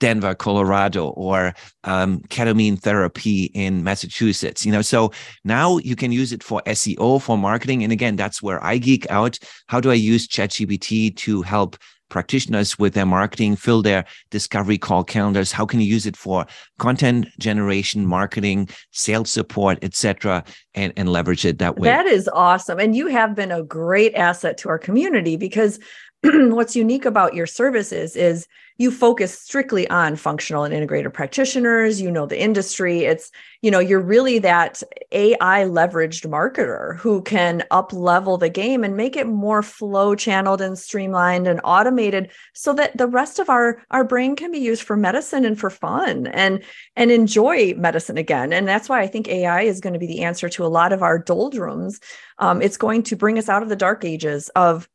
denver 0.00 0.34
colorado 0.34 1.08
or 1.10 1.54
um, 1.84 2.20
ketamine 2.28 2.78
therapy 2.78 3.44
in 3.54 3.84
massachusetts 3.84 4.64
you 4.64 4.72
know? 4.72 4.82
So 4.82 5.12
now 5.44 5.78
you 5.78 5.96
can 5.96 6.12
use 6.12 6.32
it 6.32 6.42
for 6.42 6.62
seo 6.66 7.20
for 7.20 7.36
marketing 7.36 7.82
and 7.82 7.92
again 7.92 8.16
that's 8.16 8.42
where 8.42 8.62
i 8.64 8.78
geek 8.78 9.08
out. 9.10 9.38
How 9.68 9.80
do 9.80 9.90
i 9.90 9.94
use 9.94 10.26
chatgpt 10.26 11.16
to 11.16 11.42
help 11.42 11.76
practitioners 12.14 12.78
with 12.78 12.94
their 12.94 13.04
marketing, 13.04 13.56
fill 13.56 13.82
their 13.82 14.04
discovery 14.30 14.78
call 14.78 15.02
calendars. 15.02 15.50
How 15.50 15.66
can 15.66 15.80
you 15.80 15.86
use 15.86 16.06
it 16.06 16.16
for 16.16 16.46
content 16.78 17.26
generation, 17.40 18.06
marketing, 18.06 18.68
sales 18.92 19.30
support, 19.30 19.78
etc., 19.82 20.44
and, 20.76 20.92
and 20.96 21.08
leverage 21.08 21.44
it 21.44 21.58
that 21.58 21.76
way? 21.76 21.88
That 21.88 22.06
is 22.06 22.30
awesome. 22.32 22.78
And 22.78 22.94
you 22.94 23.08
have 23.08 23.34
been 23.34 23.50
a 23.50 23.64
great 23.64 24.14
asset 24.14 24.56
to 24.58 24.68
our 24.68 24.78
community 24.78 25.36
because 25.36 25.80
what's 26.54 26.74
unique 26.74 27.04
about 27.04 27.34
your 27.34 27.46
services 27.46 28.16
is 28.16 28.48
you 28.78 28.90
focus 28.90 29.38
strictly 29.38 29.88
on 29.90 30.16
functional 30.16 30.64
and 30.64 30.72
integrated 30.72 31.12
practitioners. 31.12 32.00
You 32.00 32.10
know 32.10 32.24
the 32.24 32.40
industry. 32.40 33.04
It's 33.04 33.30
you 33.60 33.70
know 33.70 33.78
you're 33.78 34.00
really 34.00 34.38
that 34.38 34.82
ai 35.12 35.64
leveraged 35.64 36.26
marketer 36.26 36.96
who 36.96 37.22
can 37.22 37.62
up 37.70 37.92
level 37.92 38.38
the 38.38 38.48
game 38.48 38.82
and 38.84 38.96
make 38.96 39.16
it 39.16 39.26
more 39.26 39.62
flow 39.62 40.14
channeled 40.14 40.62
and 40.62 40.78
streamlined 40.78 41.46
and 41.46 41.60
automated 41.62 42.30
so 42.54 42.72
that 42.72 42.96
the 42.96 43.06
rest 43.06 43.38
of 43.38 43.50
our 43.50 43.82
our 43.90 44.02
brain 44.02 44.34
can 44.34 44.50
be 44.50 44.58
used 44.58 44.82
for 44.82 44.96
medicine 44.96 45.44
and 45.44 45.60
for 45.60 45.68
fun 45.68 46.26
and 46.28 46.62
and 46.96 47.10
enjoy 47.10 47.74
medicine 47.74 48.16
again. 48.16 48.52
And 48.52 48.66
that's 48.66 48.88
why 48.88 49.02
i 49.02 49.06
think 49.06 49.28
ai 49.28 49.62
is 49.62 49.80
going 49.80 49.92
to 49.92 49.98
be 49.98 50.06
the 50.06 50.22
answer 50.22 50.48
to 50.48 50.64
a 50.64 50.68
lot 50.68 50.92
of 50.92 51.02
our 51.02 51.18
doldrums. 51.18 52.00
Um, 52.38 52.62
it's 52.62 52.78
going 52.78 53.02
to 53.04 53.16
bring 53.16 53.38
us 53.38 53.48
out 53.48 53.62
of 53.62 53.68
the 53.68 53.76
dark 53.76 54.04
ages 54.04 54.48
of 54.56 54.88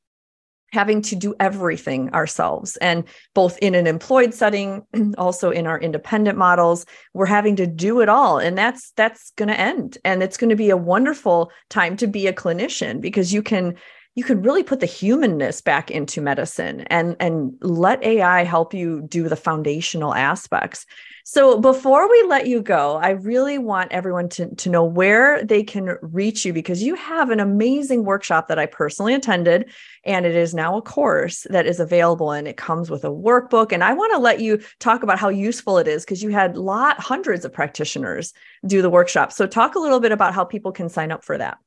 having 0.71 1.01
to 1.03 1.15
do 1.15 1.35
everything 1.39 2.13
ourselves. 2.13 2.77
And 2.77 3.03
both 3.33 3.57
in 3.59 3.75
an 3.75 3.87
employed 3.87 4.33
setting 4.33 4.83
also 5.17 5.49
in 5.49 5.67
our 5.67 5.79
independent 5.79 6.37
models 6.37 6.85
we're 7.13 7.25
having 7.25 7.55
to 7.57 7.67
do 7.67 8.01
it 8.01 8.09
all. 8.09 8.37
And 8.37 8.57
that's 8.57 8.91
that's 8.91 9.31
going 9.31 9.49
to 9.49 9.59
end. 9.59 9.97
And 10.03 10.21
it's 10.21 10.37
going 10.37 10.49
to 10.49 10.55
be 10.55 10.69
a 10.69 10.77
wonderful 10.77 11.51
time 11.69 11.97
to 11.97 12.07
be 12.07 12.27
a 12.27 12.33
clinician 12.33 13.01
because 13.01 13.33
you 13.33 13.41
can 13.41 13.75
you 14.19 14.25
can 14.25 14.41
really 14.41 14.63
put 14.63 14.81
the 14.81 14.85
humanness 14.85 15.61
back 15.61 15.89
into 15.89 16.21
medicine 16.21 16.81
and 16.87 17.15
and 17.21 17.53
let 17.61 18.03
ai 18.03 18.43
help 18.43 18.73
you 18.73 19.01
do 19.03 19.29
the 19.29 19.35
foundational 19.37 20.13
aspects 20.13 20.85
so 21.31 21.59
before 21.59 22.09
we 22.09 22.23
let 22.23 22.47
you 22.47 22.59
go, 22.59 22.95
I 22.95 23.11
really 23.11 23.59
want 23.59 23.91
everyone 23.91 24.29
to, 24.29 24.47
to 24.55 24.67
know 24.67 24.83
where 24.83 25.43
they 25.43 25.61
can 25.61 25.95
reach 26.01 26.43
you 26.43 26.53
because 26.53 26.81
you 26.81 26.95
have 26.95 27.29
an 27.29 27.39
amazing 27.39 28.03
workshop 28.03 28.47
that 28.47 28.57
I 28.57 28.65
personally 28.65 29.13
attended. 29.13 29.69
And 30.05 30.25
it 30.25 30.35
is 30.35 30.55
now 30.55 30.75
a 30.75 30.81
course 30.81 31.45
that 31.51 31.67
is 31.67 31.79
available 31.79 32.31
and 32.31 32.47
it 32.47 32.57
comes 32.57 32.89
with 32.89 33.03
a 33.03 33.09
workbook. 33.09 33.71
And 33.71 33.83
I 33.83 33.93
want 33.93 34.11
to 34.13 34.17
let 34.17 34.39
you 34.39 34.59
talk 34.79 35.03
about 35.03 35.19
how 35.19 35.29
useful 35.29 35.77
it 35.77 35.87
is 35.87 36.03
because 36.03 36.23
you 36.23 36.31
had 36.31 36.57
lot 36.57 36.99
hundreds 36.99 37.45
of 37.45 37.53
practitioners 37.53 38.33
do 38.65 38.81
the 38.81 38.89
workshop. 38.89 39.31
So 39.31 39.45
talk 39.45 39.75
a 39.75 39.79
little 39.79 39.99
bit 39.99 40.11
about 40.11 40.33
how 40.33 40.45
people 40.45 40.71
can 40.71 40.89
sign 40.89 41.11
up 41.11 41.23
for 41.23 41.37
that. 41.37 41.59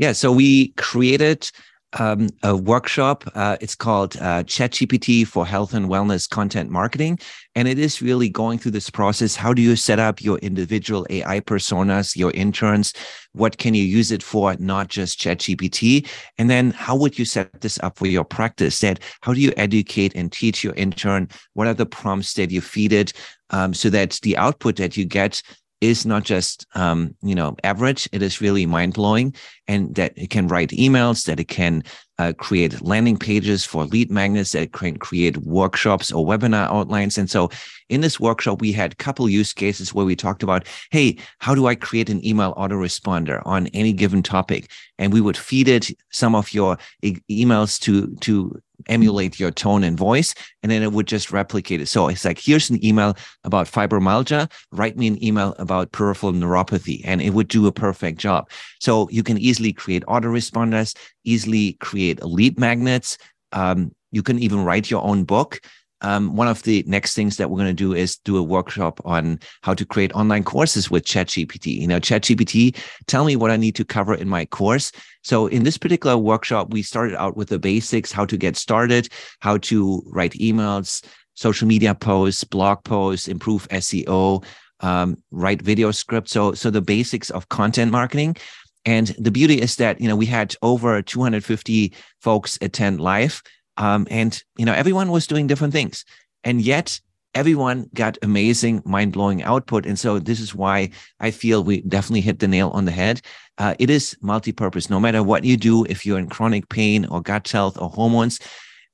Yeah, 0.00 0.12
so 0.12 0.32
we 0.32 0.68
created 0.78 1.50
um, 1.98 2.30
a 2.42 2.56
workshop. 2.56 3.24
Uh, 3.34 3.58
it's 3.60 3.74
called 3.74 4.16
uh, 4.16 4.44
ChatGPT 4.44 5.26
for 5.26 5.44
Health 5.44 5.74
and 5.74 5.90
Wellness 5.90 6.26
Content 6.26 6.70
Marketing. 6.70 7.18
And 7.54 7.68
it 7.68 7.78
is 7.78 8.00
really 8.00 8.30
going 8.30 8.58
through 8.58 8.70
this 8.70 8.88
process. 8.88 9.36
How 9.36 9.52
do 9.52 9.60
you 9.60 9.76
set 9.76 9.98
up 9.98 10.22
your 10.22 10.38
individual 10.38 11.06
AI 11.10 11.40
personas, 11.40 12.16
your 12.16 12.30
interns? 12.30 12.94
What 13.32 13.58
can 13.58 13.74
you 13.74 13.82
use 13.82 14.10
it 14.10 14.22
for? 14.22 14.56
Not 14.58 14.88
just 14.88 15.20
ChatGPT. 15.20 16.08
And 16.38 16.48
then 16.48 16.70
how 16.70 16.96
would 16.96 17.18
you 17.18 17.26
set 17.26 17.60
this 17.60 17.78
up 17.82 17.98
for 17.98 18.06
your 18.06 18.24
practice? 18.24 18.78
That 18.78 19.00
how 19.20 19.34
do 19.34 19.40
you 19.42 19.52
educate 19.58 20.14
and 20.14 20.32
teach 20.32 20.64
your 20.64 20.74
intern? 20.76 21.28
What 21.52 21.66
are 21.66 21.74
the 21.74 21.84
prompts 21.84 22.32
that 22.34 22.50
you 22.50 22.62
feed 22.62 22.94
it? 22.94 23.12
Um, 23.50 23.74
so 23.74 23.90
that 23.90 24.18
the 24.22 24.38
output 24.38 24.76
that 24.76 24.96
you 24.96 25.04
get 25.04 25.42
is 25.80 26.04
not 26.04 26.24
just 26.24 26.66
um, 26.74 27.14
you 27.22 27.34
know 27.34 27.56
average 27.64 28.08
it 28.12 28.22
is 28.22 28.40
really 28.40 28.66
mind-blowing 28.66 29.34
and 29.70 29.94
that 29.94 30.12
it 30.16 30.30
can 30.30 30.48
write 30.48 30.70
emails 30.70 31.26
that 31.26 31.38
it 31.38 31.46
can 31.48 31.84
uh, 32.18 32.32
create 32.36 32.82
landing 32.82 33.16
pages 33.16 33.64
for 33.64 33.84
lead 33.86 34.10
magnets 34.10 34.50
that 34.50 34.62
it 34.62 34.72
can 34.72 34.96
create 34.98 35.36
workshops 35.38 36.10
or 36.10 36.26
webinar 36.26 36.66
outlines 36.68 37.16
and 37.16 37.30
so 37.30 37.48
in 37.88 38.00
this 38.00 38.18
workshop 38.18 38.60
we 38.60 38.72
had 38.72 38.92
a 38.92 38.96
couple 38.96 39.28
use 39.28 39.52
cases 39.52 39.94
where 39.94 40.04
we 40.04 40.16
talked 40.16 40.42
about 40.42 40.66
hey 40.90 41.16
how 41.38 41.54
do 41.54 41.68
i 41.68 41.74
create 41.74 42.10
an 42.10 42.24
email 42.26 42.52
autoresponder 42.56 43.40
on 43.46 43.68
any 43.68 43.92
given 43.92 44.22
topic 44.22 44.68
and 44.98 45.12
we 45.12 45.20
would 45.20 45.36
feed 45.36 45.68
it 45.68 45.90
some 46.10 46.34
of 46.34 46.52
your 46.52 46.76
e- 47.02 47.22
emails 47.30 47.78
to 47.78 48.14
to 48.16 48.60
emulate 48.88 49.38
your 49.38 49.50
tone 49.50 49.84
and 49.84 49.96
voice, 49.96 50.34
and 50.62 50.70
then 50.70 50.82
it 50.82 50.92
would 50.92 51.06
just 51.06 51.32
replicate 51.32 51.80
it. 51.80 51.86
So 51.86 52.08
it's 52.08 52.24
like, 52.24 52.38
here's 52.38 52.70
an 52.70 52.84
email 52.84 53.16
about 53.44 53.66
fibromyalgia. 53.66 54.50
Write 54.72 54.96
me 54.96 55.06
an 55.06 55.22
email 55.22 55.54
about 55.58 55.92
peripheral 55.92 56.32
neuropathy, 56.32 57.02
and 57.04 57.20
it 57.20 57.30
would 57.30 57.48
do 57.48 57.66
a 57.66 57.72
perfect 57.72 58.18
job. 58.18 58.50
So 58.80 59.08
you 59.10 59.22
can 59.22 59.38
easily 59.38 59.59
create 59.72 60.04
autoresponders, 60.06 60.96
easily 61.24 61.74
create 61.74 62.22
lead 62.24 62.58
magnets. 62.58 63.18
Um, 63.52 63.92
you 64.12 64.22
can 64.22 64.38
even 64.38 64.64
write 64.64 64.90
your 64.90 65.04
own 65.04 65.24
book 65.24 65.60
um, 66.02 66.34
one 66.34 66.48
of 66.48 66.62
the 66.62 66.82
next 66.86 67.14
things 67.14 67.36
that 67.36 67.50
we're 67.50 67.58
going 67.58 67.68
to 67.68 67.74
do 67.74 67.92
is 67.92 68.16
do 68.18 68.36
a 68.36 68.42
workshop 68.42 69.00
on 69.04 69.38
how 69.62 69.74
to 69.74 69.84
create 69.84 70.12
online 70.14 70.44
courses 70.44 70.90
with 70.90 71.04
ChatGPT. 71.04 71.78
You 71.78 71.86
know, 71.86 72.00
ChatGPT, 72.00 72.76
tell 73.06 73.24
me 73.24 73.36
what 73.36 73.50
I 73.50 73.56
need 73.56 73.74
to 73.76 73.84
cover 73.84 74.14
in 74.14 74.28
my 74.28 74.46
course. 74.46 74.92
So 75.22 75.46
in 75.46 75.64
this 75.64 75.76
particular 75.76 76.16
workshop, 76.16 76.70
we 76.70 76.82
started 76.82 77.16
out 77.20 77.36
with 77.36 77.48
the 77.48 77.58
basics, 77.58 78.12
how 78.12 78.24
to 78.26 78.36
get 78.36 78.56
started, 78.56 79.08
how 79.40 79.58
to 79.58 80.02
write 80.06 80.32
emails, 80.32 81.04
social 81.34 81.68
media 81.68 81.94
posts, 81.94 82.44
blog 82.44 82.82
posts, 82.84 83.28
improve 83.28 83.68
SEO, 83.68 84.44
um, 84.80 85.16
write 85.30 85.60
video 85.60 85.90
scripts. 85.90 86.32
So, 86.32 86.54
so 86.54 86.70
the 86.70 86.80
basics 86.80 87.28
of 87.28 87.48
content 87.50 87.92
marketing. 87.92 88.36
And 88.84 89.08
the 89.18 89.30
beauty 89.30 89.60
is 89.60 89.76
that, 89.76 90.00
you 90.00 90.08
know, 90.08 90.16
we 90.16 90.26
had 90.26 90.54
over 90.62 91.02
250 91.02 91.92
folks 92.20 92.58
attend 92.62 93.00
live 93.00 93.42
um, 93.76 94.06
and, 94.10 94.42
you 94.56 94.64
know, 94.64 94.72
everyone 94.72 95.10
was 95.10 95.26
doing 95.26 95.46
different 95.46 95.72
things. 95.72 96.04
And 96.44 96.60
yet 96.60 97.00
everyone 97.34 97.88
got 97.94 98.18
amazing, 98.22 98.82
mind 98.84 99.12
blowing 99.12 99.42
output. 99.42 99.86
And 99.86 99.98
so 99.98 100.18
this 100.18 100.40
is 100.40 100.54
why 100.54 100.90
I 101.20 101.30
feel 101.30 101.62
we 101.62 101.82
definitely 101.82 102.22
hit 102.22 102.40
the 102.40 102.48
nail 102.48 102.70
on 102.70 102.84
the 102.84 102.92
head. 102.92 103.20
Uh, 103.58 103.74
it 103.78 103.90
is 103.90 104.16
multi 104.20 104.52
purpose. 104.52 104.90
No 104.90 105.00
matter 105.00 105.22
what 105.22 105.44
you 105.44 105.56
do, 105.56 105.84
if 105.84 106.04
you're 106.04 106.18
in 106.18 106.28
chronic 106.28 106.68
pain 106.68 107.06
or 107.06 107.22
gut 107.22 107.48
health 107.48 107.80
or 107.80 107.88
hormones, 107.88 108.40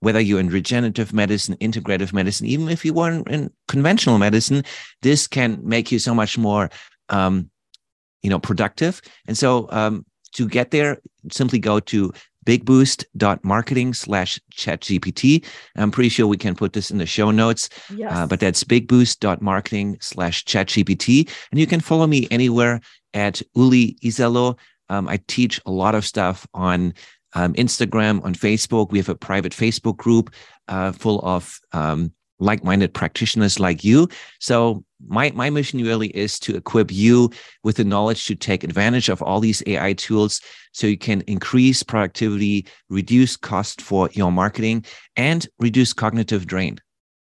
whether 0.00 0.20
you're 0.20 0.40
in 0.40 0.50
regenerative 0.50 1.12
medicine, 1.12 1.56
integrative 1.60 2.12
medicine, 2.12 2.46
even 2.46 2.68
if 2.68 2.84
you 2.84 2.92
were 2.92 3.10
in, 3.10 3.22
in 3.24 3.50
conventional 3.68 4.18
medicine, 4.18 4.62
this 5.02 5.26
can 5.26 5.58
make 5.64 5.90
you 5.90 5.98
so 5.98 6.14
much 6.14 6.36
more, 6.36 6.70
um, 7.08 7.50
you 8.26 8.30
know, 8.30 8.40
productive. 8.40 9.00
And 9.28 9.38
so 9.38 9.68
um, 9.70 10.04
to 10.32 10.48
get 10.48 10.72
there, 10.72 10.98
simply 11.30 11.60
go 11.60 11.78
to 11.78 12.12
bigboost.marketing 12.44 13.94
slash 13.94 14.40
chatgpt. 14.52 15.44
I'm 15.76 15.92
pretty 15.92 16.08
sure 16.08 16.26
we 16.26 16.36
can 16.36 16.56
put 16.56 16.72
this 16.72 16.90
in 16.90 16.98
the 16.98 17.06
show 17.06 17.30
notes, 17.30 17.68
yes. 17.94 18.10
uh, 18.12 18.26
but 18.26 18.40
that's 18.40 18.64
bigboost.marketing 18.64 19.98
slash 20.00 20.44
chatgpt. 20.44 21.30
And 21.52 21.60
you 21.60 21.68
can 21.68 21.78
follow 21.78 22.08
me 22.08 22.26
anywhere 22.32 22.80
at 23.14 23.42
Uli 23.54 23.96
Iserloh. 24.02 24.58
Um, 24.88 25.06
I 25.06 25.20
teach 25.28 25.60
a 25.66 25.70
lot 25.70 25.94
of 25.94 26.04
stuff 26.04 26.48
on 26.52 26.94
um, 27.34 27.54
Instagram, 27.54 28.24
on 28.24 28.34
Facebook. 28.34 28.90
We 28.90 28.98
have 28.98 29.08
a 29.08 29.14
private 29.14 29.52
Facebook 29.52 29.98
group 29.98 30.34
uh, 30.66 30.90
full 30.90 31.20
of 31.20 31.60
um, 31.72 32.10
like-minded 32.40 32.92
practitioners 32.92 33.60
like 33.60 33.84
you. 33.84 34.08
So 34.40 34.84
my 35.06 35.30
my 35.34 35.50
mission 35.50 35.82
really 35.82 36.08
is 36.08 36.38
to 36.40 36.56
equip 36.56 36.90
you 36.92 37.30
with 37.62 37.76
the 37.76 37.84
knowledge 37.84 38.26
to 38.26 38.34
take 38.34 38.64
advantage 38.64 39.08
of 39.08 39.22
all 39.22 39.40
these 39.40 39.62
AI 39.66 39.92
tools 39.92 40.40
so 40.72 40.86
you 40.86 40.98
can 40.98 41.22
increase 41.22 41.82
productivity, 41.82 42.66
reduce 42.88 43.36
cost 43.36 43.80
for 43.80 44.08
your 44.12 44.32
marketing, 44.32 44.84
and 45.16 45.48
reduce 45.58 45.92
cognitive 45.92 46.46
drain. 46.46 46.78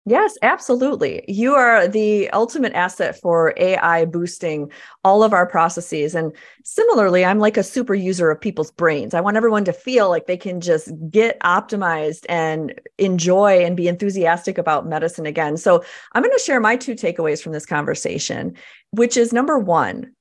Yes, 0.09 0.37
absolutely. 0.41 1.25
You 1.27 1.55
are 1.55 1.85
the 1.85 2.29
ultimate 2.29 2.71
asset 2.71 3.19
for 3.19 3.53
AI 3.57 4.05
boosting 4.05 4.71
all 5.03 5.21
of 5.21 5.33
our 5.33 5.45
processes. 5.45 6.15
And 6.15 6.31
similarly, 6.63 7.25
I'm 7.25 7.39
like 7.39 7.57
a 7.57 7.63
super 7.63 7.93
user 7.93 8.31
of 8.31 8.39
people's 8.39 8.71
brains. 8.71 9.13
I 9.13 9.19
want 9.19 9.35
everyone 9.35 9.65
to 9.65 9.73
feel 9.73 10.07
like 10.07 10.25
they 10.25 10.37
can 10.37 10.61
just 10.61 10.93
get 11.09 11.37
optimized 11.41 12.25
and 12.29 12.73
enjoy 12.97 13.65
and 13.65 13.75
be 13.75 13.89
enthusiastic 13.89 14.57
about 14.57 14.87
medicine 14.87 15.25
again. 15.25 15.57
So 15.57 15.83
I'm 16.13 16.23
going 16.23 16.33
to 16.33 16.41
share 16.41 16.61
my 16.61 16.77
two 16.77 16.93
takeaways 16.95 17.43
from 17.43 17.51
this 17.51 17.65
conversation, 17.65 18.55
which 18.91 19.17
is 19.17 19.33
number 19.33 19.59
one, 19.59 20.13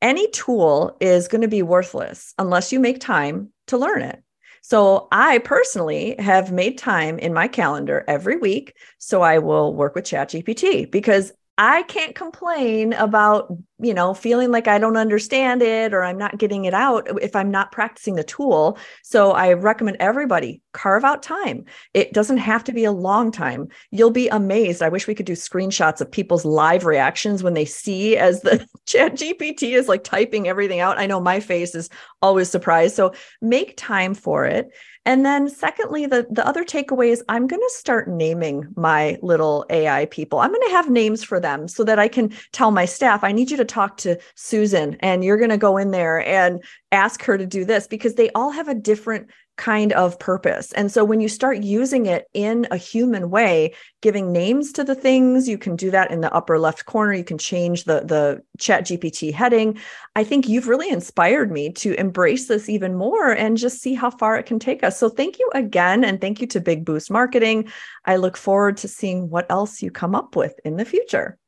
any 0.00 0.30
tool 0.30 0.96
is 1.00 1.26
going 1.26 1.42
to 1.42 1.48
be 1.48 1.62
worthless 1.62 2.32
unless 2.38 2.70
you 2.72 2.78
make 2.78 3.00
time 3.00 3.48
to 3.66 3.76
learn 3.76 4.02
it. 4.02 4.22
So 4.62 5.08
I 5.12 5.38
personally 5.38 6.14
have 6.18 6.52
made 6.52 6.78
time 6.78 7.18
in 7.18 7.34
my 7.34 7.48
calendar 7.48 8.04
every 8.08 8.36
week. 8.36 8.74
So 8.98 9.20
I 9.20 9.38
will 9.38 9.74
work 9.74 9.94
with 9.94 10.04
ChatGPT 10.04 10.90
because 10.90 11.32
I 11.58 11.82
can't 11.82 12.14
complain 12.14 12.92
about, 12.94 13.52
you 13.82 13.92
know, 13.92 14.14
feeling 14.14 14.52
like 14.52 14.68
I 14.68 14.78
don't 14.78 14.96
understand 14.96 15.60
it 15.60 15.92
or 15.92 16.04
I'm 16.04 16.16
not 16.16 16.38
getting 16.38 16.64
it 16.64 16.72
out 16.72 17.08
if 17.20 17.34
I'm 17.34 17.50
not 17.50 17.72
practicing 17.72 18.14
the 18.14 18.22
tool. 18.22 18.78
So 19.02 19.32
I 19.32 19.52
recommend 19.54 19.96
everybody 19.98 20.62
carve 20.72 21.04
out 21.04 21.22
time. 21.22 21.64
It 21.92 22.12
doesn't 22.12 22.38
have 22.38 22.62
to 22.64 22.72
be 22.72 22.84
a 22.84 22.92
long 22.92 23.32
time. 23.32 23.68
You'll 23.90 24.10
be 24.10 24.28
amazed. 24.28 24.82
I 24.82 24.88
wish 24.88 25.08
we 25.08 25.16
could 25.16 25.26
do 25.26 25.32
screenshots 25.32 26.00
of 26.00 26.10
people's 26.10 26.44
live 26.44 26.84
reactions 26.84 27.42
when 27.42 27.54
they 27.54 27.64
see 27.64 28.16
as 28.16 28.42
the 28.42 28.66
chat 28.86 29.14
GPT 29.14 29.76
is 29.76 29.88
like 29.88 30.04
typing 30.04 30.46
everything 30.46 30.78
out. 30.78 30.98
I 30.98 31.06
know 31.06 31.20
my 31.20 31.40
face 31.40 31.74
is 31.74 31.90
always 32.22 32.48
surprised. 32.48 32.94
So 32.94 33.12
make 33.40 33.74
time 33.76 34.14
for 34.14 34.46
it. 34.46 34.70
And 35.04 35.26
then 35.26 35.48
secondly, 35.48 36.06
the, 36.06 36.26
the 36.30 36.46
other 36.46 36.64
takeaway 36.64 37.08
is 37.08 37.24
I'm 37.28 37.48
going 37.48 37.60
to 37.60 37.74
start 37.74 38.08
naming 38.08 38.68
my 38.76 39.18
little 39.20 39.66
AI 39.68 40.06
people. 40.06 40.38
I'm 40.38 40.52
going 40.52 40.68
to 40.68 40.74
have 40.74 40.88
names 40.88 41.24
for 41.24 41.40
them 41.40 41.66
so 41.66 41.82
that 41.84 41.98
I 41.98 42.06
can 42.06 42.32
tell 42.52 42.70
my 42.70 42.84
staff, 42.84 43.24
I 43.24 43.32
need 43.32 43.50
you 43.50 43.56
to 43.56 43.64
talk 43.72 43.96
to 43.98 44.18
Susan 44.34 44.96
and 45.00 45.24
you're 45.24 45.38
going 45.38 45.50
to 45.50 45.56
go 45.56 45.76
in 45.76 45.90
there 45.90 46.26
and 46.26 46.62
ask 46.90 47.22
her 47.22 47.38
to 47.38 47.46
do 47.46 47.64
this 47.64 47.86
because 47.86 48.14
they 48.14 48.30
all 48.30 48.50
have 48.50 48.68
a 48.68 48.74
different 48.74 49.30
kind 49.58 49.92
of 49.92 50.18
purpose. 50.18 50.72
And 50.72 50.90
so 50.90 51.04
when 51.04 51.20
you 51.20 51.28
start 51.28 51.62
using 51.62 52.06
it 52.06 52.26
in 52.32 52.66
a 52.70 52.76
human 52.76 53.30
way, 53.30 53.74
giving 54.00 54.32
names 54.32 54.72
to 54.72 54.84
the 54.84 54.94
things, 54.94 55.48
you 55.48 55.58
can 55.58 55.76
do 55.76 55.90
that 55.90 56.10
in 56.10 56.20
the 56.20 56.32
upper 56.32 56.58
left 56.58 56.86
corner. 56.86 57.12
You 57.12 57.24
can 57.24 57.38
change 57.38 57.84
the, 57.84 58.00
the 58.00 58.42
chat 58.58 58.84
GPT 58.84 59.32
heading. 59.32 59.78
I 60.16 60.24
think 60.24 60.48
you've 60.48 60.68
really 60.68 60.88
inspired 60.88 61.52
me 61.52 61.70
to 61.74 61.92
embrace 61.94 62.48
this 62.48 62.68
even 62.68 62.96
more 62.96 63.30
and 63.30 63.56
just 63.56 63.80
see 63.80 63.94
how 63.94 64.10
far 64.10 64.36
it 64.38 64.46
can 64.46 64.58
take 64.58 64.82
us. 64.82 64.98
So 64.98 65.08
thank 65.08 65.38
you 65.38 65.50
again. 65.54 66.02
And 66.02 66.20
thank 66.20 66.40
you 66.40 66.46
to 66.48 66.60
Big 66.60 66.84
Boost 66.84 67.10
Marketing. 67.10 67.70
I 68.06 68.16
look 68.16 68.36
forward 68.36 68.78
to 68.78 68.88
seeing 68.88 69.28
what 69.28 69.46
else 69.50 69.82
you 69.82 69.90
come 69.90 70.14
up 70.14 70.34
with 70.34 70.58
in 70.64 70.76
the 70.76 70.84
future. 70.84 71.38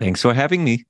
Thanks 0.00 0.22
for 0.22 0.34
having 0.34 0.64
me. 0.64 0.84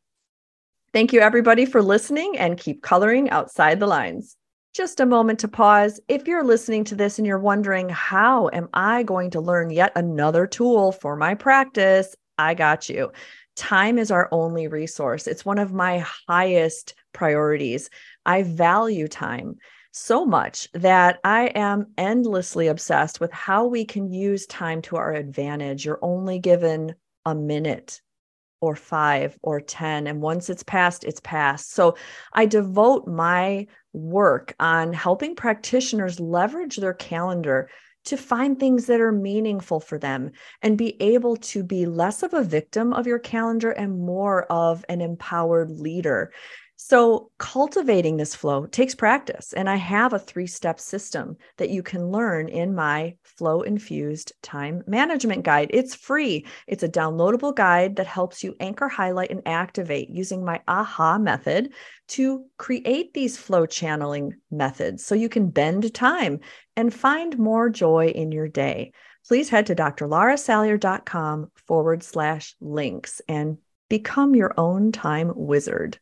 Thank 0.95 1.13
you, 1.13 1.19
everybody, 1.19 1.67
for 1.67 1.83
listening 1.83 2.39
and 2.39 2.57
keep 2.57 2.81
coloring 2.81 3.29
outside 3.31 3.81
the 3.81 3.87
lines. 3.89 4.37
Just 4.77 5.01
a 5.01 5.07
moment 5.07 5.41
to 5.41 5.49
pause. 5.49 5.99
If 6.07 6.29
you're 6.29 6.45
listening 6.45 6.85
to 6.85 6.95
this 6.95 7.19
and 7.19 7.27
you're 7.27 7.41
wondering, 7.41 7.89
how 7.89 8.49
am 8.53 8.69
I 8.73 9.03
going 9.03 9.31
to 9.31 9.40
learn 9.40 9.71
yet 9.71 9.90
another 9.97 10.47
tool 10.47 10.92
for 10.92 11.17
my 11.17 11.35
practice? 11.35 12.15
I 12.38 12.55
got 12.55 12.88
you. 12.88 13.11
Time 13.57 13.99
is 13.99 14.13
our 14.13 14.29
only 14.31 14.69
resource. 14.69 15.27
It's 15.27 15.45
one 15.45 15.59
of 15.59 15.73
my 15.73 16.05
highest 16.29 16.95
priorities. 17.13 17.90
I 18.25 18.45
value 18.45 19.09
time 19.09 19.57
so 19.90 20.25
much 20.25 20.69
that 20.75 21.19
I 21.25 21.47
am 21.57 21.87
endlessly 21.99 22.69
obsessed 22.69 23.19
with 23.19 23.33
how 23.33 23.67
we 23.67 23.85
can 23.85 24.13
use 24.13 24.47
time 24.47 24.81
to 24.83 24.95
our 24.95 25.13
advantage. 25.13 25.85
You're 25.85 25.99
only 26.03 26.38
given 26.38 26.95
a 27.27 27.35
minute 27.35 28.01
or 28.65 28.77
five 28.77 29.38
or 29.42 29.60
10. 29.60 30.06
And 30.06 30.21
once 30.21 30.48
it's 30.48 30.62
passed, 30.62 31.04
it's 31.04 31.21
passed. 31.21 31.73
So 31.73 31.96
I 32.33 32.46
devote 32.46 33.06
my 33.06 33.67
work 33.92 34.54
on 34.58 34.92
helping 34.92 35.37
practitioners 35.37 36.19
leverage 36.19 36.77
their 36.77 36.94
calendar 36.94 37.69
to 38.04 38.17
find 38.17 38.58
things 38.58 38.87
that 38.87 39.00
are 39.00 39.12
meaningful 39.12 39.81
for 39.81 39.98
them 39.98 40.31
and 40.62 40.77
be 40.77 41.00
able 41.00 41.37
to 41.37 41.62
be 41.62 41.87
less 41.87 42.23
of 42.23 42.35
a 42.35 42.42
victim 42.42 42.92
of 42.92 43.06
your 43.06 43.19
calendar 43.19 43.71
and 43.71 43.98
more 43.98 44.44
of 44.44 44.85
an 44.88 45.00
empowered 45.00 45.71
leader. 45.71 46.31
So, 46.87 47.31
cultivating 47.39 48.19
this 48.19 48.35
flow 48.35 48.67
takes 48.67 48.95
practice, 48.95 49.55
and 49.55 49.71
I 49.71 49.77
have 49.77 50.13
a 50.13 50.19
three 50.19 50.47
step 50.47 50.79
system 50.79 51.39
that 51.57 51.71
you 51.71 51.83
can 51.83 52.11
learn 52.11 52.51
in 52.51 52.75
my 52.75 53.17
Flow 53.23 53.63
Infused 53.63 54.35
Time 54.43 54.85
Management 54.87 55.45
Guide. 55.45 55.71
It's 55.73 55.95
free, 55.95 56.45
it's 56.67 56.83
a 56.83 56.89
downloadable 56.91 57.55
guide 57.55 57.97
that 57.97 58.07
helps 58.07 58.45
you 58.45 58.55
anchor, 58.61 58.87
highlight, 58.87 59.31
and 59.31 59.41
activate 59.47 60.11
using 60.11 60.45
my 60.45 60.61
AHA 60.69 61.21
method 61.21 61.73
to 62.09 62.45
create 62.59 63.15
these 63.15 63.39
flow 63.39 63.65
channeling 63.65 64.35
methods 64.51 65.07
so 65.07 65.15
you 65.15 65.31
can 65.31 65.49
bend 65.49 65.95
time 65.95 66.41
and 66.77 66.93
find 66.93 67.39
more 67.39 67.71
joy 67.71 68.09
in 68.09 68.31
your 68.31 68.47
day. 68.47 68.93
Please 69.27 69.49
head 69.49 69.65
to 69.69 69.75
drlarasalyer.com 69.75 71.51
forward 71.67 72.03
slash 72.03 72.55
links 72.61 73.23
and 73.27 73.57
become 73.89 74.35
your 74.35 74.53
own 74.59 74.93
time 74.93 75.33
wizard. 75.35 75.99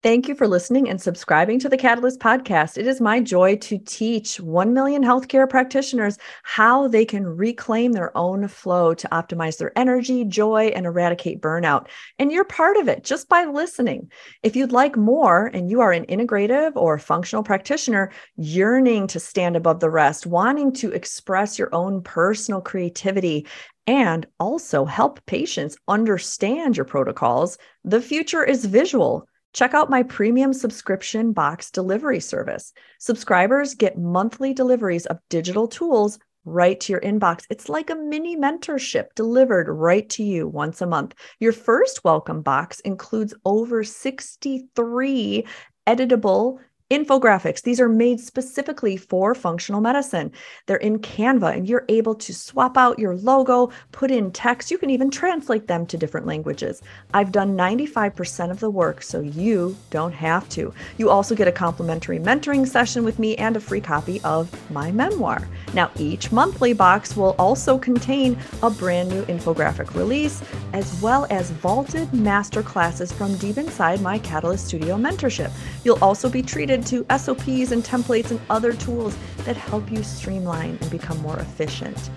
Thank 0.00 0.28
you 0.28 0.36
for 0.36 0.46
listening 0.46 0.88
and 0.88 1.00
subscribing 1.00 1.58
to 1.58 1.68
the 1.68 1.76
Catalyst 1.76 2.20
podcast. 2.20 2.78
It 2.78 2.86
is 2.86 3.00
my 3.00 3.18
joy 3.18 3.56
to 3.56 3.78
teach 3.78 4.38
1 4.38 4.72
million 4.72 5.02
healthcare 5.02 5.50
practitioners 5.50 6.18
how 6.44 6.86
they 6.86 7.04
can 7.04 7.26
reclaim 7.26 7.90
their 7.90 8.16
own 8.16 8.46
flow 8.46 8.94
to 8.94 9.08
optimize 9.08 9.58
their 9.58 9.76
energy, 9.76 10.24
joy, 10.24 10.66
and 10.66 10.86
eradicate 10.86 11.40
burnout. 11.40 11.88
And 12.20 12.30
you're 12.30 12.44
part 12.44 12.76
of 12.76 12.86
it 12.86 13.02
just 13.02 13.28
by 13.28 13.46
listening. 13.46 14.12
If 14.44 14.54
you'd 14.54 14.70
like 14.70 14.96
more 14.96 15.46
and 15.46 15.68
you 15.68 15.80
are 15.80 15.90
an 15.90 16.06
integrative 16.06 16.76
or 16.76 16.96
functional 17.00 17.42
practitioner 17.42 18.12
yearning 18.36 19.08
to 19.08 19.18
stand 19.18 19.56
above 19.56 19.80
the 19.80 19.90
rest, 19.90 20.26
wanting 20.26 20.74
to 20.74 20.92
express 20.92 21.58
your 21.58 21.74
own 21.74 22.04
personal 22.04 22.60
creativity, 22.60 23.48
and 23.88 24.26
also 24.38 24.84
help 24.84 25.26
patients 25.26 25.76
understand 25.88 26.76
your 26.76 26.84
protocols, 26.84 27.58
the 27.82 28.00
future 28.00 28.44
is 28.44 28.64
visual. 28.64 29.26
Check 29.58 29.74
out 29.74 29.90
my 29.90 30.04
premium 30.04 30.52
subscription 30.52 31.32
box 31.32 31.72
delivery 31.72 32.20
service. 32.20 32.72
Subscribers 33.00 33.74
get 33.74 33.98
monthly 33.98 34.54
deliveries 34.54 35.04
of 35.06 35.18
digital 35.30 35.66
tools 35.66 36.20
right 36.44 36.78
to 36.78 36.92
your 36.92 37.00
inbox. 37.00 37.42
It's 37.50 37.68
like 37.68 37.90
a 37.90 37.96
mini 37.96 38.36
mentorship 38.36 39.06
delivered 39.16 39.68
right 39.68 40.08
to 40.10 40.22
you 40.22 40.46
once 40.46 40.80
a 40.80 40.86
month. 40.86 41.16
Your 41.40 41.50
first 41.50 42.04
welcome 42.04 42.40
box 42.40 42.78
includes 42.78 43.34
over 43.44 43.82
63 43.82 45.44
editable 45.88 46.58
infographics. 46.90 47.62
These 47.62 47.80
are 47.80 47.88
made 47.88 48.18
specifically 48.18 48.96
for 48.96 49.34
functional 49.34 49.82
medicine. 49.82 50.32
They're 50.64 50.78
in 50.78 51.00
Canva, 51.00 51.54
and 51.54 51.68
you're 51.68 51.84
able 51.90 52.14
to 52.14 52.32
swap 52.32 52.78
out 52.78 52.98
your 52.98 53.14
logo, 53.14 53.70
put 53.92 54.10
in 54.10 54.30
text. 54.30 54.70
You 54.70 54.78
can 54.78 54.88
even 54.88 55.10
translate 55.10 55.66
them 55.66 55.84
to 55.86 55.98
different 55.98 56.26
languages. 56.26 56.80
I've 57.12 57.30
done 57.30 57.56
95% 57.56 58.50
of 58.50 58.60
the 58.60 58.70
work, 58.70 59.02
so 59.02 59.20
you 59.20 59.76
don't 59.90 60.12
have 60.12 60.48
to. 60.50 60.72
You 60.96 61.10
also 61.10 61.34
get 61.34 61.46
a 61.46 61.52
complimentary 61.52 62.18
mentoring 62.18 62.66
session 62.66 63.04
with 63.04 63.18
me 63.18 63.36
and 63.36 63.56
a 63.56 63.60
free 63.60 63.82
copy 63.82 64.20
of 64.22 64.50
my 64.70 64.90
memoir. 64.90 65.46
Now, 65.74 65.90
each 65.96 66.32
monthly 66.32 66.72
box 66.72 67.16
will 67.16 67.36
also 67.38 67.76
contain 67.76 68.38
a 68.62 68.70
brand 68.70 69.10
new 69.10 69.24
infographic 69.24 69.94
release, 69.94 70.42
as 70.72 70.98
well 71.02 71.26
as 71.28 71.50
vaulted 71.50 72.14
master 72.14 72.62
classes 72.62 73.12
from 73.12 73.36
deep 73.36 73.58
inside 73.58 74.00
my 74.00 74.18
Catalyst 74.20 74.68
Studio 74.68 74.96
mentorship. 74.96 75.50
You'll 75.84 76.02
also 76.02 76.30
be 76.30 76.42
treated 76.42 76.77
to 76.86 77.04
SOPs 77.16 77.72
and 77.72 77.84
templates 77.84 78.30
and 78.30 78.40
other 78.50 78.72
tools 78.72 79.16
that 79.44 79.56
help 79.56 79.90
you 79.90 80.02
streamline 80.02 80.78
and 80.80 80.90
become 80.90 81.18
more 81.18 81.38
efficient. 81.38 82.10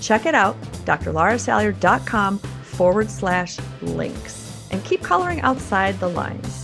Check 0.00 0.26
it 0.26 0.34
out, 0.34 0.60
drlarasalyer.com 0.84 2.38
forward 2.38 3.10
slash 3.10 3.58
links, 3.80 4.68
and 4.70 4.84
keep 4.84 5.02
coloring 5.02 5.40
outside 5.42 5.98
the 6.00 6.08
lines. 6.08 6.61